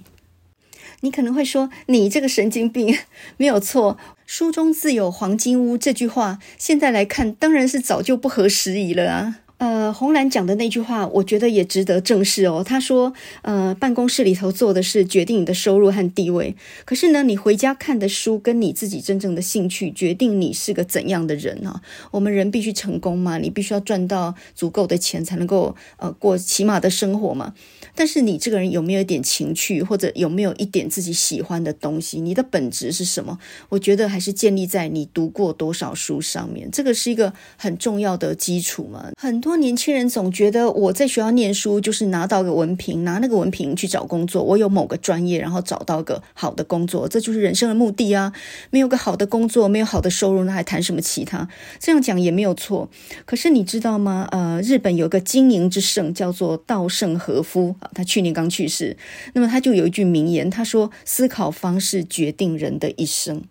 [1.05, 2.97] 你可能会说，你这个神经病，
[3.37, 3.99] 没有错。
[4.25, 9.35] 书中自有黄金屋这句话，现在来看当然是早就不合时宜了啊。
[9.57, 12.61] 呃，红兰讲的那句话，我觉得也值得正视哦。
[12.65, 21.81] 他说，呃，办公室里头做的是决定你的收入和地位，可是呢，你回家看的书跟你自己真正的兴趣，决定你是个怎样的人啊。
[22.11, 27.53] 我们人必须成功嘛，你必须要赚到足够的钱才能够呃过起码的生活嘛。
[27.95, 32.19] 但是你这个人有没有一点情趣，或者有没有一点自己喜欢的东西？
[32.19, 33.39] 你的本质是什么？
[33.69, 39.11] 我觉得还是建立在你读过多少书上面，这个是一个很重要的基础嘛。
[39.17, 48.33] 很多年轻人总觉得我在学校念书就是拿到个文凭，拿那个文凭去找工作，我有某个专业，然后找到个好的工作，这就是人生的目的啊。
[48.71, 51.47] 没有个好的工作，没有好的收入，那还谈什么其他？
[51.77, 52.89] 这样讲也没有错。
[53.25, 54.27] 可是你知道吗？
[54.31, 57.75] 呃，日本有个经营之圣叫做稻盛和夫。
[57.93, 58.97] 他去年刚去世，
[59.35, 63.43] 那么他就有一句名言，他说：“思考方式决定人的一生。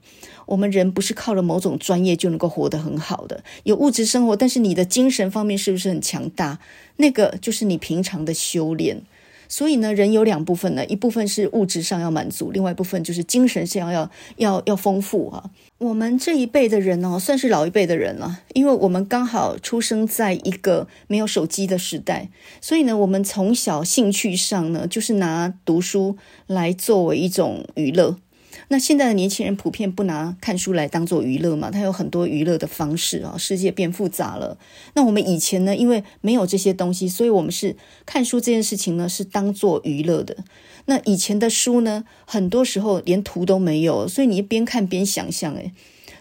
[0.46, 6.58] 我们人不是靠了某种专业就能够活得很好的，有物质生活，但是你的精神方面是不是很强大？
[6.96, 9.02] 那个就是你平常的修炼。”
[9.46, 15.50] 所以呢，人有两部分呢，一部分是物质上要满足，另外一部分就是精神上要要要丰富啊。
[15.78, 22.30] 我们这一辈的人哦，算是老一辈的人了，因为我们刚好出生在一个没有手机的时代，
[22.62, 26.16] 所以呢，我们从小兴趣上呢，就是拿读书
[26.46, 28.16] 来作为一种娱乐。
[28.68, 34.58] 那现在的年轻人普遍不拿看书来当做娱乐嘛，他有很多娱乐的方式啊，世界变复杂了。
[34.94, 40.38] 那我们以前呢，因为没有这些东西，所以我们是看书这件事情呢，是当做娱乐的。
[40.86, 45.72] 那以前的书呢，很多时候连图都没有，所以你一边看边想象，诶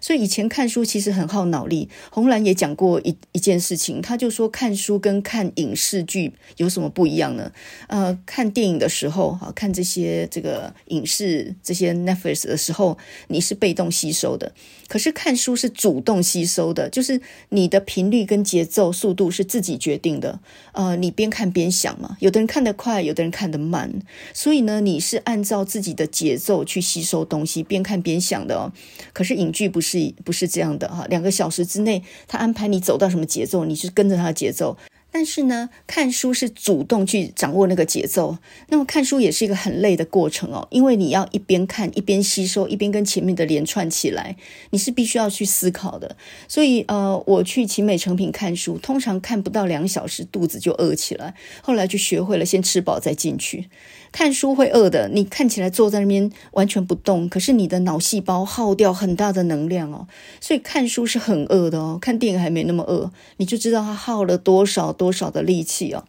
[0.04, 1.88] 所以以前看书其实很耗脑力。
[2.12, 7.50] 红兰也讲过一一件事情，他就说看书跟看影视剧有什么不一样呢？
[7.88, 12.98] 呃，看电影的时候，哈，看这些这个影视这些 Netflix 的时候，
[13.30, 14.52] 你是被动吸收的；
[14.88, 20.40] 可是看书是主动吸收的，就是你的频率跟节奏、速度是自己决定的。
[20.74, 23.92] 呃，你边看边想嘛，有的人看得快，有的人看得慢，
[24.34, 28.72] 所以呢，你是按照自己的节奏去吸收东西，边看边想的哦。
[29.14, 29.94] 可是影剧不是。
[30.26, 31.06] 不是这样的哈？
[31.10, 34.76] 两个小时之内，他安排你走到什么节奏，你是跟着他的节奏。
[35.14, 38.40] 但是呢，看书是主动去掌握那个节奏。
[38.70, 44.36] 那么看书也是一个很累的过程哦，因为你要一边看一边吸收，一边跟前面的连串起来，
[44.72, 46.16] 你是必须要去思考的。
[46.48, 51.36] 所以呃，我去勤美成品看书，通常看不到两小时，肚子就饿起来。
[51.62, 53.70] 后来就学会了先吃饱再进去。
[54.14, 60.08] 看书会饿的，你看起来坐在那边完全不动，可是你的脑细胞耗掉很大的能量哦，
[60.40, 61.98] 所以看书是很饿的哦。
[62.00, 66.06] 看电影还没那么饿，你就知道它耗了多少多少的力气哦。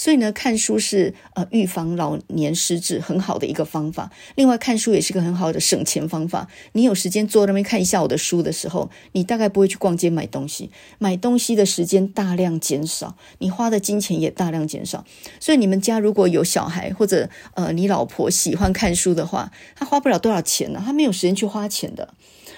[0.00, 4.10] 所以呢，看书是呃预防老年失智很好的一个方法。
[4.34, 6.48] 另外，看书也是个很好的省钱方法。
[6.72, 15.04] 你有时间坐那边看一下我的书的时候，你大概不会去逛街买东西，买东西的时间大量减少，你花的金钱也大量减少。
[15.38, 20.82] 所以你们家如果有小孩或者呃，你老婆喜欢看书的话，他花不了多少钱呢？
[20.82, 22.14] 他没有时间去花钱的。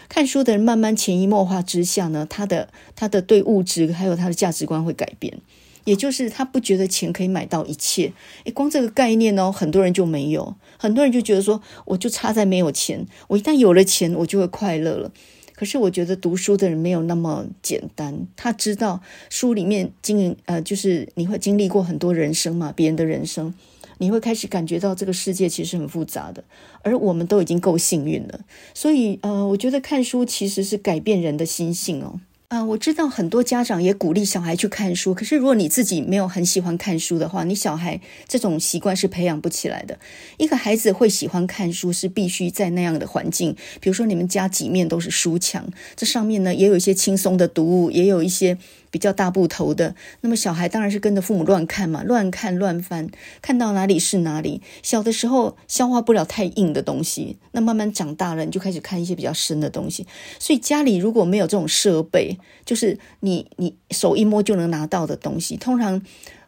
[0.08, 5.40] 看书的人慢慢潜移默化之下呢，他的他的对物质还有他的价值观会改变，
[5.84, 8.12] 也就是他不觉得钱可以买到一切。
[8.44, 15.12] 诶，光这个概念哦，很多人就没有，很多人就觉得说，我就差在没有钱，我一旦有了钱，我就会快乐了。
[15.54, 23.54] 可是我觉得读书的人没有那么简单，他知道书里面经营呃，就是你会经历过很多人生嘛，别人的人生。
[23.98, 26.42] 你会开始感觉到这个世界其实很复杂的，
[26.82, 28.40] 而我们都已经够幸运了。
[28.74, 32.18] 所以，呃，我觉得看书其实是改变人的心性哦。
[32.52, 37.98] 啊、我知道很多家长也鼓励小孩去看书，可是如果你自己没有很喜欢看书的话，你小孩
[38.28, 39.98] 这种习惯是培养不起来的。
[40.36, 48.58] 一个孩子会喜欢看书，是必须在那样的环境，比如说你们家几面都是书墙，这上面呢也有一些轻松的读物，也有一些。
[48.92, 53.08] 比较大部头的，那么小孩当然是跟着父母乱看嘛，乱看乱翻，
[53.40, 54.62] 看到哪里是哪里。
[54.82, 60.06] 小的时候消化不了太硬的东西，那慢慢长大了，你就开始看一些比较深的东西。
[60.38, 66.02] 所以家里如果没有这种设备，就是你你手一摸就能拿到的东西，通常。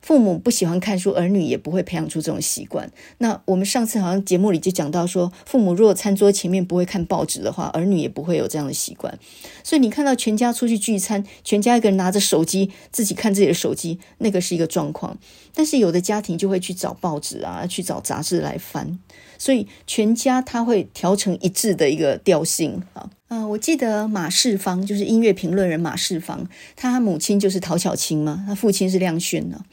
[0.04, 2.92] 父母不喜欢看书，儿女也不会培养出这种习惯。
[3.18, 9.18] 那我们上次好像节目里就讲到说，父母如果餐桌前面不会看报纸的话，儿女也不会有这样的习惯。
[9.62, 15.16] 所以你看到全家出去聚餐，全家一个人拿着手机自己看自己的手机，那个是一个状况。
[15.54, 18.98] 但是有的家庭就会去找报纸啊，去找杂志来翻，
[19.38, 23.08] 所以全家他会调成一致的一个调性啊。
[23.28, 26.46] 嗯，我记得马世芳就是音乐评论人马世芳，
[26.76, 29.64] 他母亲就是陶晓清嘛，他父亲是亮勋呢。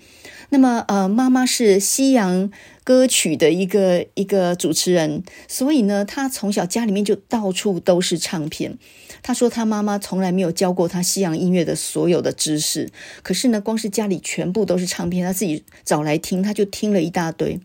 [0.53, 2.51] 那么，呃，妈妈是西洋
[2.83, 8.77] 歌曲的一个一个主持人，所以呢，他从小家里面就到处都是唱片。
[9.23, 12.89] 他说他妈妈从来没有教过他西洋音乐的所有的知识，
[13.23, 17.57] 可是呢，光是家里全部都是唱片，他自己找来听，他就听了一大堆。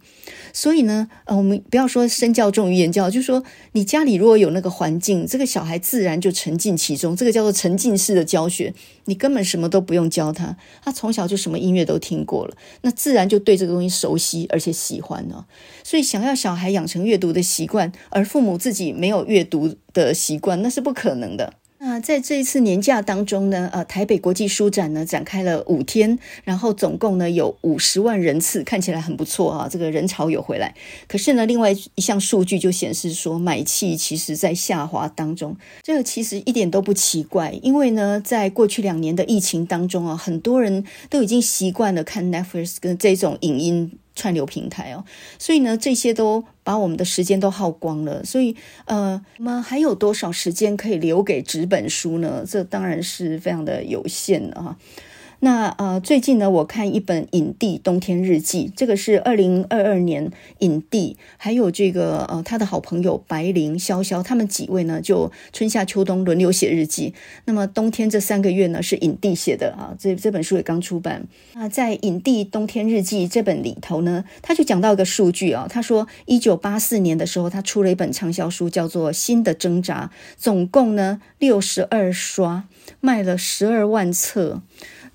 [0.53, 8.72] 所以呢，呃，我们不要说身教重于言教，就说你家里如果有那个环境，这个小孩自然就沉浸其中，这个叫做沉浸式的教学，
[9.07, 15.46] 你根本什么都不用教他，他从小就什么音乐都听过了，那自然就对这个东西熟悉而且喜欢了。
[15.82, 21.54] 所以想要小孩养成阅读的习惯，而父母自己没有阅读的习惯，那是不可能的。
[21.89, 30.74] 那在这一次年假当中呢，呃，台北国际书展呢展开了五天，然后总共呢有五十万人次，看起来很不错啊，这个人潮有回来。
[31.07, 35.57] 可是呢，另外一项数据就显示说，买气其实在下滑当中。
[35.84, 43.93] 这个其实一点都不奇怪，因为呢，在过去两年的疫情当中啊，很多人都已经习惯了看 Netflix 跟这种影音。
[44.17, 45.05] 串流平台哦，
[45.39, 48.25] 所以呢，这些都把我们的时间都耗光了。
[48.25, 48.57] 所以，
[48.87, 52.45] 呃，我们还有多少时间可以留给纸本书呢？
[52.45, 54.77] 这当然是非常的有限的哈。
[55.47, 67.14] 那呃，最近呢，我看一本影帝冬天日记，这个是二零二二年影帝，还有这个呃他的好朋友白灵、潇潇，他们几位呢就春夏秋冬轮流写日记。
[67.44, 71.28] 那么冬天这三个月呢是影帝写的啊，这这本书也刚出版。
[71.55, 82.64] 那在影帝冬天日记这本里头呢，他就讲到一个数据啊，他说一九八四年的时候，他出了一本畅销书，叫做《新的挣扎》，总共呢六十二刷，
[82.99, 84.61] 卖了十二万册。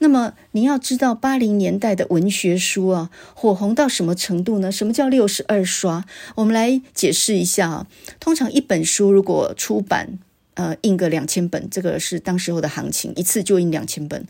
[0.04, 4.72] 那么你要知道，八零年代的文学书啊，火红到什么程度呢？
[4.72, 6.04] 什么叫六十二刷？
[6.34, 7.88] 我们来解释一下啊。
[8.20, 10.18] 通常一本书如果出版，
[10.56, 14.26] 呃，印个两千本，这个是当时候的行情，一次就印两千本。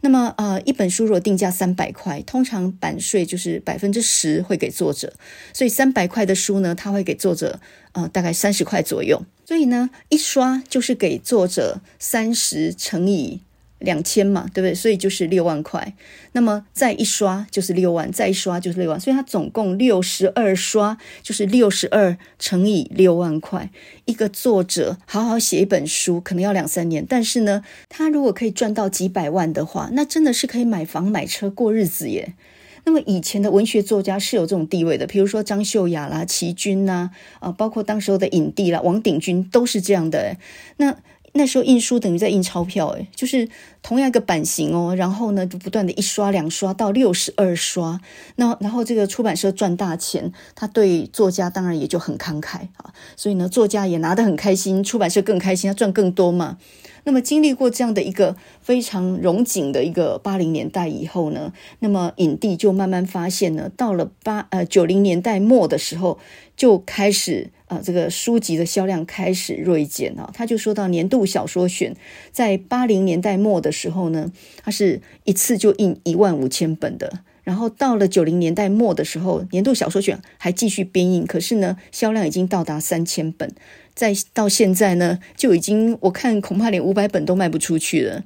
[0.00, 5.12] 那么呃，一本书如果定价三百块，通常版税就是百分之十会给作者，
[5.52, 7.58] 所以三百块的书呢，他会给作者
[7.94, 9.20] 呃大概三十块左右。
[9.44, 13.40] 所以呢，一刷就是给作者三十乘以。
[13.78, 14.74] 两千嘛，对不对？
[14.74, 15.94] 所以就是六万块。
[16.32, 23.70] 那么再一刷就是六万，再一刷就是六万，所以它总共六十二刷，就是六十二乘以六万块。
[24.04, 32.34] 一个作者好好写一本书，可能要两三年，但是呢，他如果可以赚到几百万的话，那真的是可以买房买车过日子耶。
[32.84, 37.10] 那么以前的文学作家是有这种地位的，比如说张秀雅啦、齐君呐，
[37.40, 40.36] 啊、包括当时候的影帝啦、王鼎钧都是这样的。
[40.76, 40.96] 那
[41.36, 43.48] 那时候印书等于在印钞票，诶，就是
[43.86, 48.00] 同样一个版型哦，然后呢就不断的一刷两刷到六十二刷，
[48.34, 56.58] 那然后这个出版社赚大钱，他对作家当然也就很慷慨啊，所以呢作家也拿得很开心，出版社更开心，他赚更多嘛。
[57.04, 66.18] 那么经历过这样的一个非常荣景的一个八零年代以后呢，那么影帝就慢慢发现呢，到了八呃九零年代末的时候，
[66.56, 70.32] 就开始啊、呃、这个书籍的销量开始锐减啊。
[70.34, 71.94] 他就说到年度小说选，
[72.32, 74.32] 在八零年代末的时候呢，
[74.64, 83.52] 它是一次就印一万五千本的，然后到了九零年代末的时候，年度小说选还继续编印，可是呢销量已经到达三千本。
[83.94, 88.24] 再到现在呢，就已经我看恐怕连五百本都卖不出去了。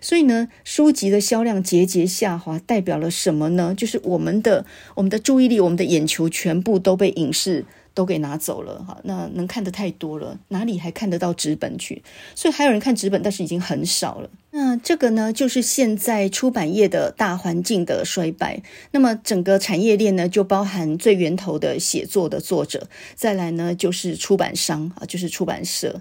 [0.00, 3.74] 所以呢，书籍的销量节节下滑，代表了什么呢？
[3.76, 7.64] 就是我们的我们的注意力、我们的眼球全部都被影视
[7.98, 8.96] 都给拿走了哈。
[9.02, 12.00] 那能看的太多了，哪里还看得到纸本去？
[12.36, 14.30] 所以还有人看纸本，但是已经很少了。
[14.52, 18.62] 那这个呢，就是现在出版业的大环境的衰败。
[18.92, 26.00] 那么整个产业链呢，就包含最源头的写作的作者，再来呢就是出版商啊，就是出版社，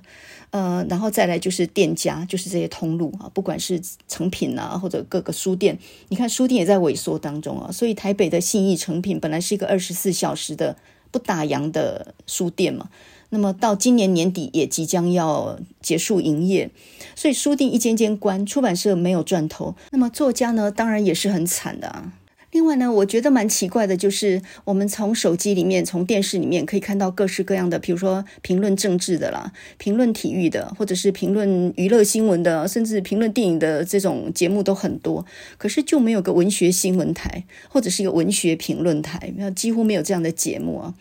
[0.52, 5.78] 呃，然后再来就是店家，就是这些通路啊，不管是成品啊，或者各个书店，
[6.10, 7.72] 你看书店也在萎缩当中啊。
[7.72, 10.78] 所以台北的信义成品本来是一个二十四小时的
[11.18, 12.89] 不打烊的书店嘛。
[13.30, 16.70] 那么到今年年底也即将要结束营业，
[17.15, 22.13] 所以书店一间间关，出版社没有赚头，那么作家呢，当然也是很惨的啊。
[22.58, 35.24] 另外呢，我觉得蛮奇怪的，就是我们从手机里面、从电视里面可以看到各式各样的，比如说评论政治的啦、评论体育的，或者是评论娱乐新闻的，甚至评论电影的这种节目都很多，
[35.60, 40.95] 可是就没有个文学新闻台，或者是一个文学评论台，几乎没有这样的节目啊。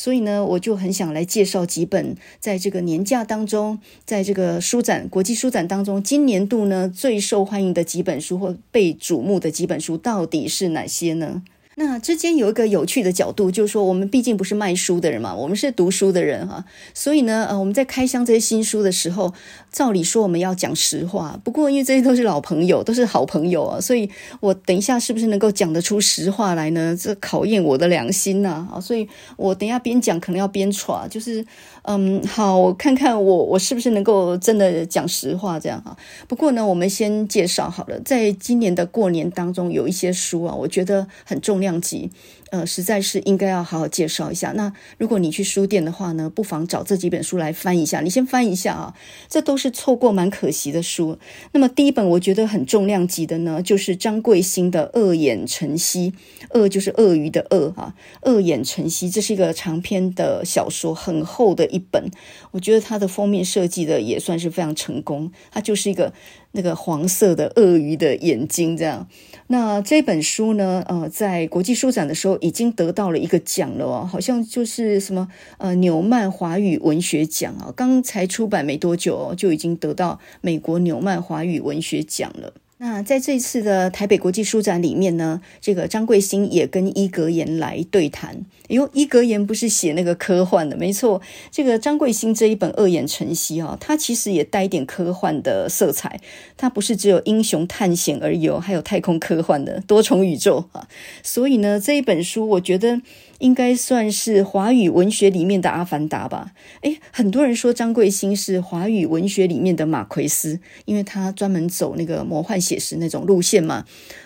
[0.00, 11.42] 所以呢，我就很想来介绍几本在这个年假当中，在这个书展、国际书展当中，今年度呢最受欢迎的几本书或被瞩目的几本书，到底是哪些呢？
[11.82, 16.62] 那之间有一个有趣的角度，就是说我们毕竟不是卖书的人嘛，我们是读书的人哈，
[16.92, 19.32] 所以呢，呃，我们在开箱这些新书的时候，
[19.72, 21.40] 照理说我们要讲实话。
[21.42, 24.10] 不过因为这些都是老朋友，都是好朋友啊，所以
[24.40, 26.94] 我等一下是不是能够讲得出实话来呢？
[26.94, 28.78] 这考验我的良心呐啊！
[28.78, 29.08] 所以
[29.38, 31.42] 我等一下边讲可能要边喘，就是。
[31.82, 35.96] 嗯，好，我看看我我是不是能够真的讲实话这样哈。
[36.28, 42.10] 不过呢，我们先介绍好了，在今年的过年当中，有一些书啊，我觉得很重量级。
[42.50, 44.52] 呃，实在是应该要好好介绍一下。
[44.52, 48.00] 那如果你去书店的话呢，不妨找这几本书来翻一下。
[48.00, 48.94] 你先翻一下啊，
[49.28, 51.18] 这都是错过蛮可惜的书。
[51.52, 56.10] 那么第一本我觉得很重量级的呢，就是张贵兴的《鳄眼晨曦》，
[56.58, 57.94] 鳄就是鳄鱼的鳄啊，
[58.28, 62.10] 《鳄眼晨曦》这是一个长篇的小说，很厚的一本。
[62.50, 66.12] 我觉得它的封面设计的也算是非常成功，它就是一个
[66.52, 69.06] 那个黄色的鳄鱼的眼睛这样。
[69.48, 75.28] 那这本书呢，呃，在国际书展的时候已经得到了一个奖了哦，好像就是什么
[75.58, 82.52] 呃纽曼华语文学奖啊，刚才出版没多久哦，就已经得到美国纽曼华语文学奖了。
[82.82, 88.46] 那在这次的台北国际书展里面呢，这个张贵兴也跟伊格言来对谈。
[88.70, 91.20] 哎呦，伊格言不是写那个科幻的，没错。
[91.50, 96.22] 这个张贵兴这一本《鳄眼晨曦》啊，它其实也带一点科幻的色彩。
[96.56, 100.88] 它不是只有英雄探险而已哦，还有太空科幻的多重宇宙啊。
[101.22, 103.02] 所以呢，这一本书我觉得。
[103.40, 106.52] 应该算是华语文学里面的阿凡达吧？
[106.82, 113.84] 诶，很多人说张贵兴是华语文学里面的马奎斯，因为他专门走那个魔幻写实那种路线嘛。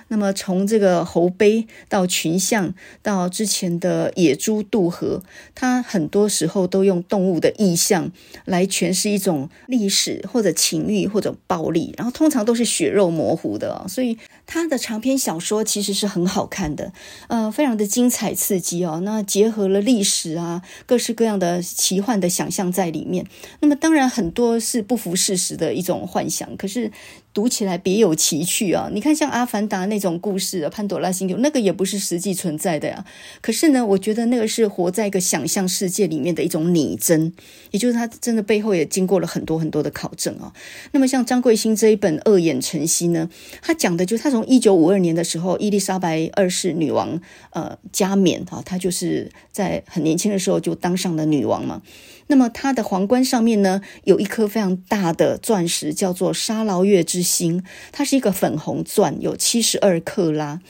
[0.08, 5.22] 那么从这个侯碑到群像，到之前的野猪渡河，
[5.54, 8.12] 他很多时候都用动物的意象
[8.44, 14.16] 来诠释一种历史或者情欲或者暴力，然后通常都是血肉模糊的，所以
[14.47, 16.92] 他的长篇小说其实是很好看的，
[17.28, 19.01] 呃，非常的精彩刺激哦。
[19.05, 23.26] 那结合了历史啊，各式各样的奇幻的想象在里面。
[23.61, 26.92] 那么当然很多是不符事实的一种幻想，可是。
[27.35, 28.89] 读起来别有奇趣啊！
[28.93, 33.05] 你看，像《阿凡达》那种故事，《潘朵拉星球》那个也不是实际存在的呀。
[33.41, 37.32] 可是呢，我觉得那个是活在一个想象世界里面的一种拟真，
[37.72, 40.53] 也就是它真的背后也经过了很多很多的考证啊。
[40.93, 43.28] 那么，像张贵兴这一本《恶眼晨曦》呢，
[43.61, 47.20] 他讲的就是他从一九五二年的时候，伊丽莎白二世女王
[47.51, 51.82] 呃加冕啊，她就是在很年轻的时候就当上了女王嘛。
[52.27, 57.62] 那么它的皇冠上面呢，有一颗非常大的钻石，叫做沙劳越之星，
[57.93, 60.61] 它是一个粉红钻，有七十二克拉。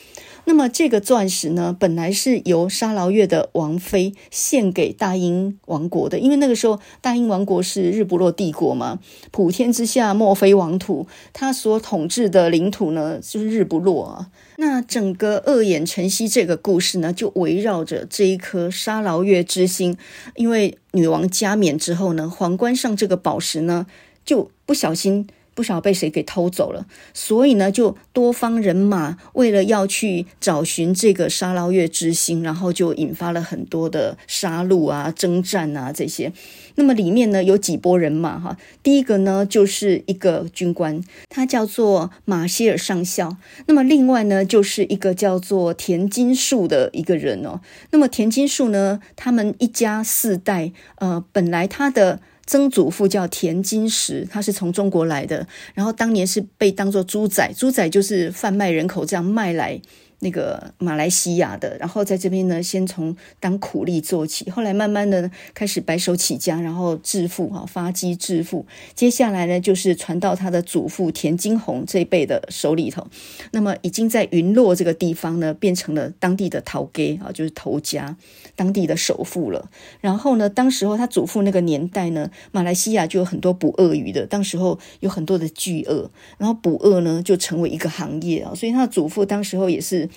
[0.46, 8.98] 那么这个钻石呢，本来是由沙劳越的王妃献给大英王国的，因为那个时候大英王国是日不落帝国嘛，
[9.30, 14.30] 普天之下莫非王土，他所统治的领土呢，就是日不落啊。
[14.56, 19.96] 那整个恶眼晨曦这个故事呢，就围绕着这一颗沙劳越之星，
[20.36, 23.86] 因为女王加冕之后呢，皇冠上这个宝石呢，
[24.24, 25.26] 就不小心。
[25.54, 36.32] 不晓得被谁给偷走了，所以呢，就多方人马为了要去找寻这个沙捞越之星，然后就引发了很多的杀戮啊、征战啊这些。
[36.74, 43.36] 那么里面呢，有几波人马哈，第一个呢就是一个军官，他叫做马歇尔上校。
[43.66, 47.60] 那么另外呢，就是一个叫做田金树的一个人哦。
[47.92, 52.20] 那么田金树呢，他们一家四代，呃，本来他的。
[52.46, 59.80] 曾祖父叫田金石，他是从中国来的，然后当年是被当做猪仔，猪仔就是贩卖人口这样卖来。
[60.24, 68.64] 那个马来西亚的，然后在这边呢，先从当苦力做起，后来慢慢的开始白手起家，然后致富哈，发迹致富。
[68.94, 73.06] 接下来呢，就是传到他的祖父田金鸿这一辈的手里头。
[73.50, 78.16] 那么已经在云洛这个地方呢，变成了当地的头家啊，就是头家，
[78.56, 79.70] 当地的首富了。
[80.00, 90.08] 然后呢，当时候他祖父那个年代呢，马来西亚就有很多捕鳄鱼的，当时候有很多的巨鳄，然后捕鳄呢就成为一个行业啊，所以他的祖父当时候也是。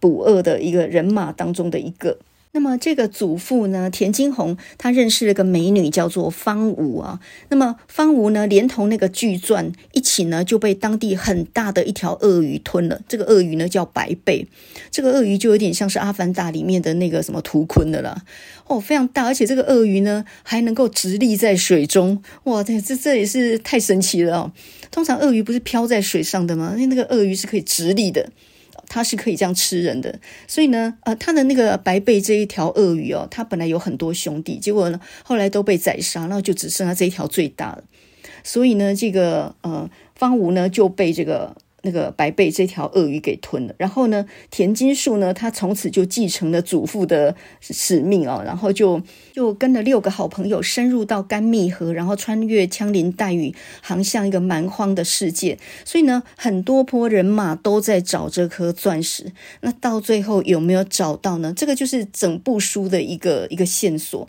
[0.00, 2.18] 捕鳄的一个人马当中的一个，
[2.52, 7.20] 那么这个祖父呢，田金红，他认识了个美女叫做方吴啊。
[7.50, 13.00] 那么方吴呢，连同那个巨钻一起呢，就被当地很大的一条鳄鱼吞了。
[13.06, 14.48] 这个鳄鱼呢叫白背，
[14.90, 18.22] 这个鳄鱼就有点像是《阿凡达》里面的那个什么图坤的了
[18.66, 24.52] 哦，非常大，而且这个鳄鱼呢还能够直立在水中，哇，这这这也是太神奇了哦。
[24.90, 26.74] 通常鳄鱼不是漂在水上的吗？
[26.76, 28.30] 那那个鳄鱼是可以直立的。
[28.90, 30.18] 它是可以这样吃人的，
[30.48, 37.84] 所以呢，呃，他的那个白背这一条鳄鱼哦，它本来有很多兄弟，结果呢，后来都被宰杀，然后就只剩下这一条最大了。
[38.42, 41.56] 所以呢，这个呃，方吴呢就被这个。
[41.82, 49.02] 那个白背这条鳄鱼给吞了，然后呢，田金树呢，他从此就继承了祖父的使命啊，然后就
[49.32, 55.58] 就跟了六个好朋友深入到甘密河，然后穿越枪林弹雨，航向一个蛮荒的世界。
[55.84, 59.32] 所以呢，很多波人马都在找这颗钻石。
[59.62, 61.52] 那到最后有没有找到呢？
[61.56, 64.28] 这个就是整部书的一个一个线索。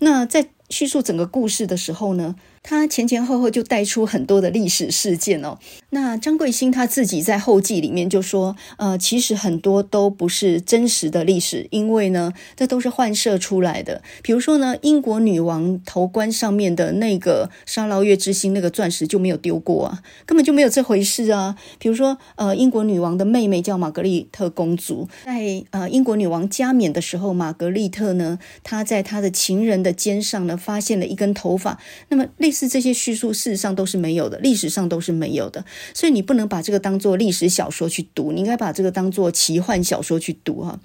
[0.00, 5.58] 那在叙述整个故事的时候呢，他前前后后就带出很多的历史事件哦。
[5.90, 14.02] 那张贵兴他自己在后记里面就说，呃，其实很多都不是真实的历史，因为呢，这都是幻设出来的。
[14.22, 21.56] 比如说呢，英国女王头冠上面的那个沙捞越之星那个钻石就没有丢过啊，根本就没有这回事啊。
[21.78, 31.78] 比如说，呃，英国女王的妹妹叫玛格丽特公主，在呃英国女王加冕的时候，玛格丽特呢，她在她的情人的肩上呢，发现了一根头发。
[32.08, 35.64] 那么类似这些叙述，事实上都是没有的，历史上都是没有的。
[35.94, 40.80] 所以你不能把这个当做历史小说去读，你应该把这个当做奇幻小说去读哈。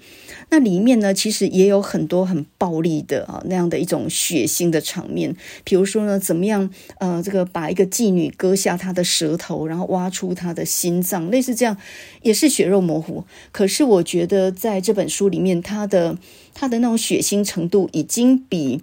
[0.50, 11.76] 那里面呢，其实也有很多很暴力的啊那样的一种血腥的场面，比如说呢，怎么样呃，这个把一个妓女割下她的舌头，然后挖出她的心脏，类似这样，
[12.22, 13.24] 也是血肉模糊。
[13.50, 16.16] 可是我觉得在这本书里面，它的
[16.54, 18.80] 它的那种血腥程度已经比。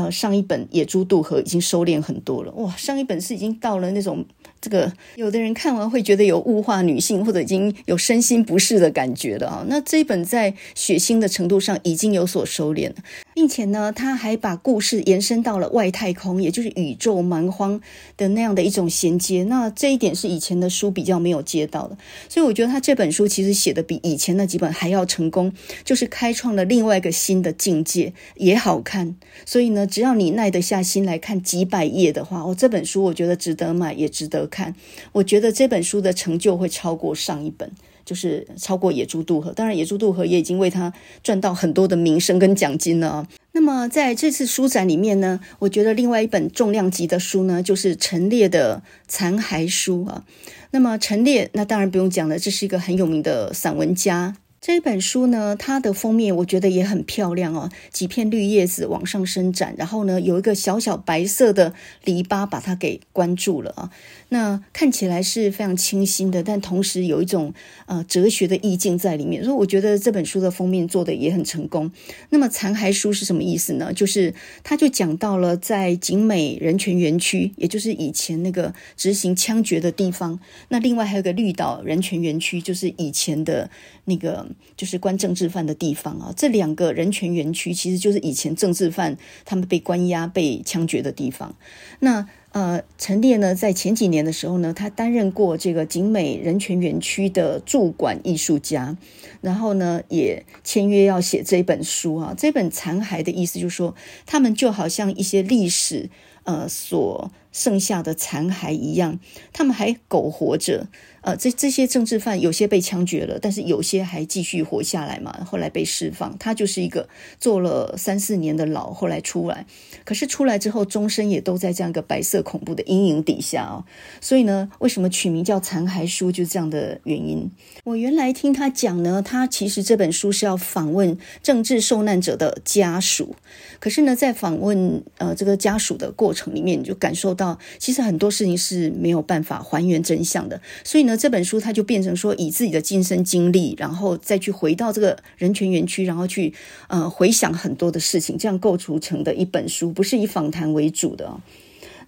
[0.00, 2.74] 呃，上一本《野猪渡河》已经收敛很多了，哇！
[2.76, 4.24] 上一本是已经到了那种
[4.60, 9.64] 这个，有的人看完会觉得有物化女性，或者已经有身心不适的感觉了啊。
[9.68, 12.96] 那这一本在血腥的程度上已经有所收敛了。
[13.32, 17.80] 并且呢，他还把故事延伸到了外太空，也就是宇宙蛮荒
[18.18, 19.44] 的那样的一种衔接。
[19.44, 21.96] 那这一点是以前的书比较没有接到的，
[22.28, 25.50] 所以我觉得他这本书其实写的比以前那几本还要成功，
[25.84, 29.16] 就是开创了另外一个新的境界，也好看。
[29.46, 34.74] 所以呢，只要你耐得下心来看几百页的话，哦，这本书我觉得值得买，也值得看。
[35.12, 37.70] 我觉得这本书的成就会超过上一本。
[38.02, 40.92] 就是超过野猪渡河，当然野猪渡河也已经为他
[41.22, 43.28] 赚到很多的名声跟奖金了。
[43.52, 50.24] 那么在这次书展里面呢，我觉得另外一本重量级的书呢，就是陈列的《残骸书》啊。
[50.72, 54.34] 那么陈列，那当然不用讲了，这是一个很有名的散文家。
[54.60, 61.72] 这本书呢，它的封面我觉得也很漂亮哦，几片绿叶子往上伸展，然后呢，有一个小小白色的
[62.04, 63.90] 篱笆把它给关住了啊。
[64.30, 67.52] 那看起来是非常清新的，但同时有一种
[67.84, 71.92] 呃哲学的意境在里面，所以我觉得这本书的封面做得也很成功。
[72.30, 73.92] 那么残骸书是什么意思呢？
[73.92, 74.32] 就是
[74.64, 80.40] 他就讲到了在景美人权园区，也就是以前那个执行枪决的地方。
[80.68, 83.70] 那另外还有个绿岛人权园区，就是以前的
[84.06, 84.46] 那个。
[84.76, 91.54] 就是关政治犯的地方啊，这两个人权园区其实就是以前政治犯他们被关押、被枪决的地方。
[91.98, 98.96] 那呃，陈列呢，在前几年的时候呢，他担任过这个景美人权园区的驻馆艺术家，
[99.40, 102.34] 然后呢，也签约要写这本书啊。
[102.36, 103.94] 这本残骸的意思就是说，
[104.26, 106.10] 他们就好像一些历史
[106.42, 109.20] 呃所剩下的残骸一样，
[109.52, 110.88] 他们还苟活着。
[111.22, 115.44] 呃，这这些政治犯有些被枪决了，但是有些还继续活下来嘛。
[115.44, 117.06] 后来被释放，他就是一个
[117.38, 119.66] 坐了三四年的牢，后来出来。
[120.04, 123.84] 可是出来之后，终身也都在这样一个白色恐怖的阴影底下哦。
[124.22, 127.50] 所以呢，为什么取名叫《残骸书》就是这样的原因。
[127.84, 133.36] 我原来听他讲呢，他其实这本书是要访问政治受难者的家属。
[133.78, 140.58] 可是呢，在访问呃这个家属的过程里面，你就感受到其实很多事情是没有办法还原真相的。
[140.82, 141.09] 所以呢。
[141.10, 146.54] 那这本书它就变成说，以自己的亲身经历，然后再去回到这个人权园区，然后去
[146.86, 151.28] 呃回想很多的事情，这样构筑成的一本书，不是以访谈为主的。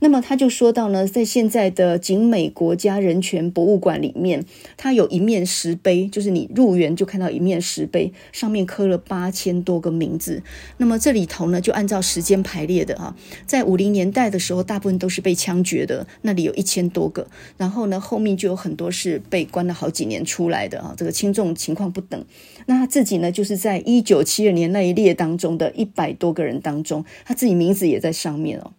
[0.02, 4.44] 那么他就说到呢，在现在的景美国家人权博物馆里面，
[4.76, 10.42] 它有一面石碑，就是你入园就看到一面石碑，上面刻了八千多个名字。
[10.78, 13.14] 那么这里头呢，就按照时间排列的啊，
[13.46, 17.28] 在五零年代的时候，大部分都是被枪决的，那里有一千多个。
[17.56, 22.24] 然后呢，后面就有很多是被关了好几年出来的啊，这个轻重情况不等。
[22.66, 28.72] 那他自己呢，就是在一九七二年那一列当中的一百多个人当中，他自己名字也在上面哦。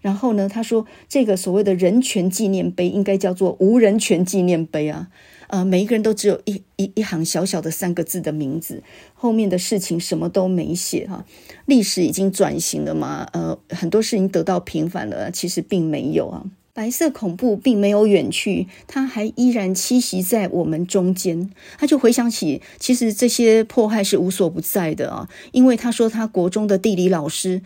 [0.00, 5.08] 然后呢，他说这个所谓的人权纪念碑应该叫做无人权纪念碑啊，
[5.48, 8.82] 呃，每一个人都只有一一一行小小的三个字的名字，
[9.14, 11.26] 后面的事情什么都没写哈。
[11.66, 16.44] 历史已经转型了嘛，呃，很多事情得到平反了，其实并没有啊。
[16.72, 21.50] 白色恐怖并没有远去，它还依然栖息在我们中间。
[21.76, 27.60] 他就回想起，其实这些迫害是无所不在的啊，因为他说他国中的地理老师。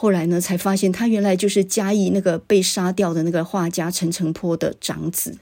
[0.00, 5.36] 后来呢，才发现他原来就是嘉义那个被杀掉的那个画家陈澄波的长子。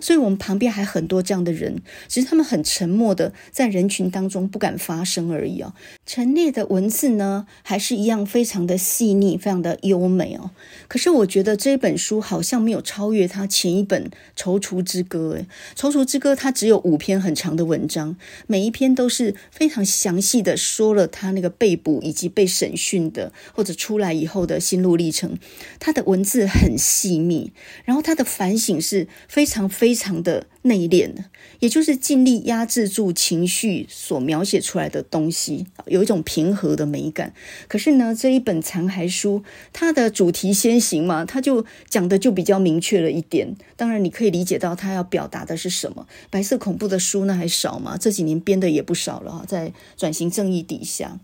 [0.00, 5.74] 所以，我们旁边还很多这样的人，只是他们很沉默的在人群当中不敢发声而已哦。
[6.06, 10.50] 陈列的文字呢，还是一样非常的细腻，非常的优美哦。
[10.88, 15.46] 可是，我觉得这本书好像没有超越他前一本《踌躇之歌》诶，
[15.78, 25.38] 《踌躇之歌》它只有五篇很长的文章，每一篇都是非常详细的说了他那个被捕以及被审讯的或者出来以后的心路历程。
[25.78, 27.52] 他的文字很细腻，
[27.84, 29.89] 然后他的反省是非常非。
[29.90, 31.12] 非常的内敛，
[31.58, 37.34] 也就是尽力压制住情绪所描写出来的东西，有一种平和的美感。
[37.66, 43.56] 可是呢，这一本残骸书，它的主题先行嘛，它就讲的就比较明确了一点。
[43.74, 46.06] 当然，你可以理解到它要表达的是什么。
[46.30, 47.96] 白色恐怖的书那还少嘛？
[47.96, 51.18] 这几年编的也不少了哈，在转型正义底下。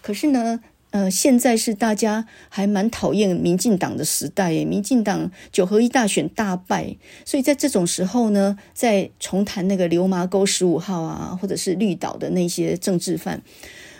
[0.00, 0.60] 可是呢，
[0.92, 13.42] 呃，现在是大家还蛮讨厌民进党的时代，民进党九合一大选大败，所以在这种时候呢，在重谈那个流麻沟十五号啊，或者是绿岛的那些政治犯，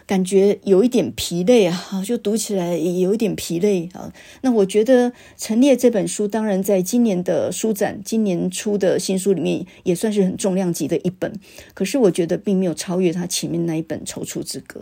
[0.06, 4.12] 感觉有一点疲累啊， 就读起来也有一点疲累啊。
[4.42, 11.32] 那我觉得陈列这本书，当然在今年的书展，今年出的新书里面也算是很重量级的一本，
[11.72, 14.80] 可是我觉得并没有超越他前面那一本《踌躇之歌》。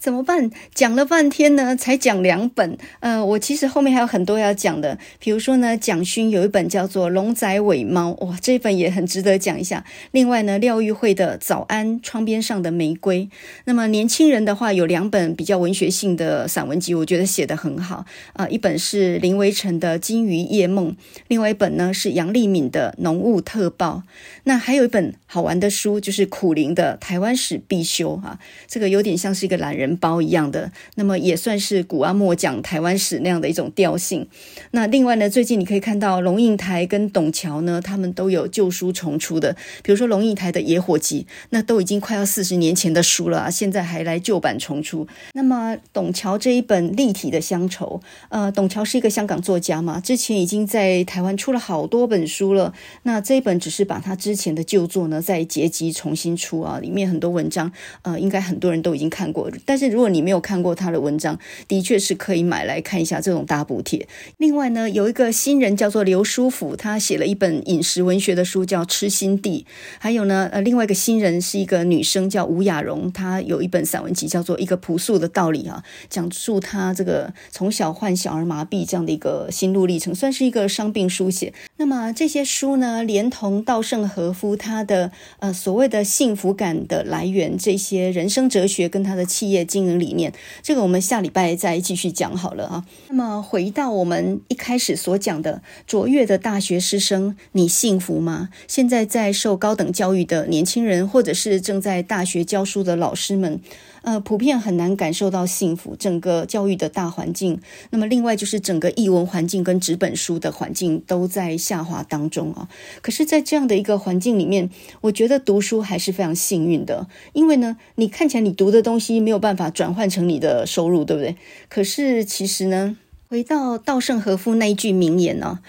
[0.00, 0.50] 怎么办？
[0.74, 2.78] 讲了半天呢，才讲两本。
[3.00, 9.84] 呃，我其实后面还有很多要讲的，比如说呢，蒋勋有一本叫做《龙仔尾猫》，哇，这本也很值得讲一下。
[10.12, 13.26] 另外呢，廖玉慧的《早安，窗边上的玫瑰》。
[13.66, 18.06] 那么年轻人的话，有两本比较文学性的散文集，我觉得写得很好。
[18.32, 20.92] 啊、一本是林维晨的《金鱼夜梦》，
[21.28, 24.04] 另外一本呢是杨丽敏的《浓雾特报》。
[24.44, 29.89] 那还有一本好玩的书，就是苦苓的《台湾史必修》哈、啊，这个有点像是一个懒人。
[29.96, 34.26] 包一样的，那么也算是古阿莫讲台湾史那样的一种调性。
[34.72, 45.06] 那另外呢，最近你可以看到龙应台跟董桥呢，他们都有旧书重出的，比如说龙应台的《野火集》，那都已经快要四十年前的书了啊，现在还来旧版重出。
[45.34, 52.72] 那么董桥这一本立体的乡愁，呃，董桥是一个香港作家嘛，之前已经在台湾出了好多本书了。
[53.02, 57.72] 那这一本只是把他之前的旧作呢再结集重新出啊，里面很多文章，
[58.02, 59.50] 呃，应该很多人都已经看过。
[59.64, 64.06] 但是如果你没有看过他的文章，的确是可以买来看一下这种大补帖。
[64.36, 69.64] 另外呢，有一个新人叫做刘书甫，他写了一本饮食文学的书叫《吃心地》。
[69.98, 81.54] 还有呢，呃，另外一个新人是一个女生叫吴雅蓉，她有一本散文集叫做《一个朴素的道理》啊，讲述她这个从小患小儿麻痹这样的一个心路历程，算是一个伤病书写。
[81.80, 92.84] 那么这些书呢，连同稻盛和夫他的呃所谓的幸福感的来源，这些人生哲学跟他的企业经营理念，这个我们下礼拜再继续讲好了啊。
[93.08, 98.50] 那么回到我们一开始所讲的，卓越的大学师生，你幸福吗？
[98.68, 103.58] 现在在受高等教育的年轻人，或者是正在大学教书的老师们。
[104.02, 107.60] 呃，普遍很难感受到幸福，整个教育的大环境。
[107.90, 112.68] 那么，另外就是整个译文环境跟纸本书的环境都在下滑当中啊。
[113.00, 114.68] 可是，在这样的一个环境里面，
[115.02, 121.36] 我觉得读书还是非常幸运的，因为呢，你看起来你读的东西没有办法转换成你的收入，对不对？
[121.68, 122.96] 可是，其实呢，
[123.28, 125.60] 回到稻盛和夫那一句名言呢。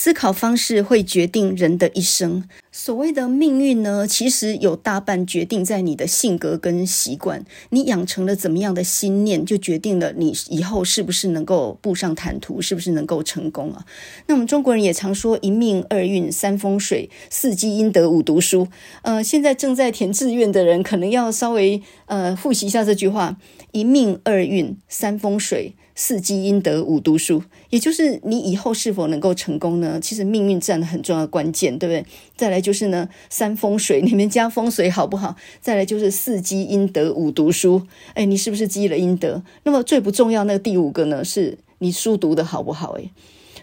[0.00, 2.44] 思考方式会决定人的一生。
[2.70, 7.44] 所谓的命运呢，其实有大半决定在你的性格跟习惯。
[7.70, 13.84] 你养成了怎么样的心念，就决定了你以后是不是能够步上坦途，是不是能够成功啊？
[14.28, 18.68] 那我们中国人也常说一命二运三风水四积阴德五读书。
[19.02, 23.36] 呃，现在正在填志愿的人，可能要稍微呃复习一下这句话：
[23.72, 25.74] 一命二运三风水。
[26.00, 29.98] 四积阴德，五读书，也就是你以后是否能够成功呢？
[30.00, 32.06] 其实命运占了很重要的关键，对不对？
[32.36, 35.34] 再来就是呢，三风水，你们家风水好不好？
[35.60, 37.82] 再来就是四积阴德，五读书，
[38.14, 39.42] 哎，你是不是积了阴德？
[39.64, 42.92] 那么最不重要那个第五个呢，是你书读得好不好？
[42.92, 43.10] 哎。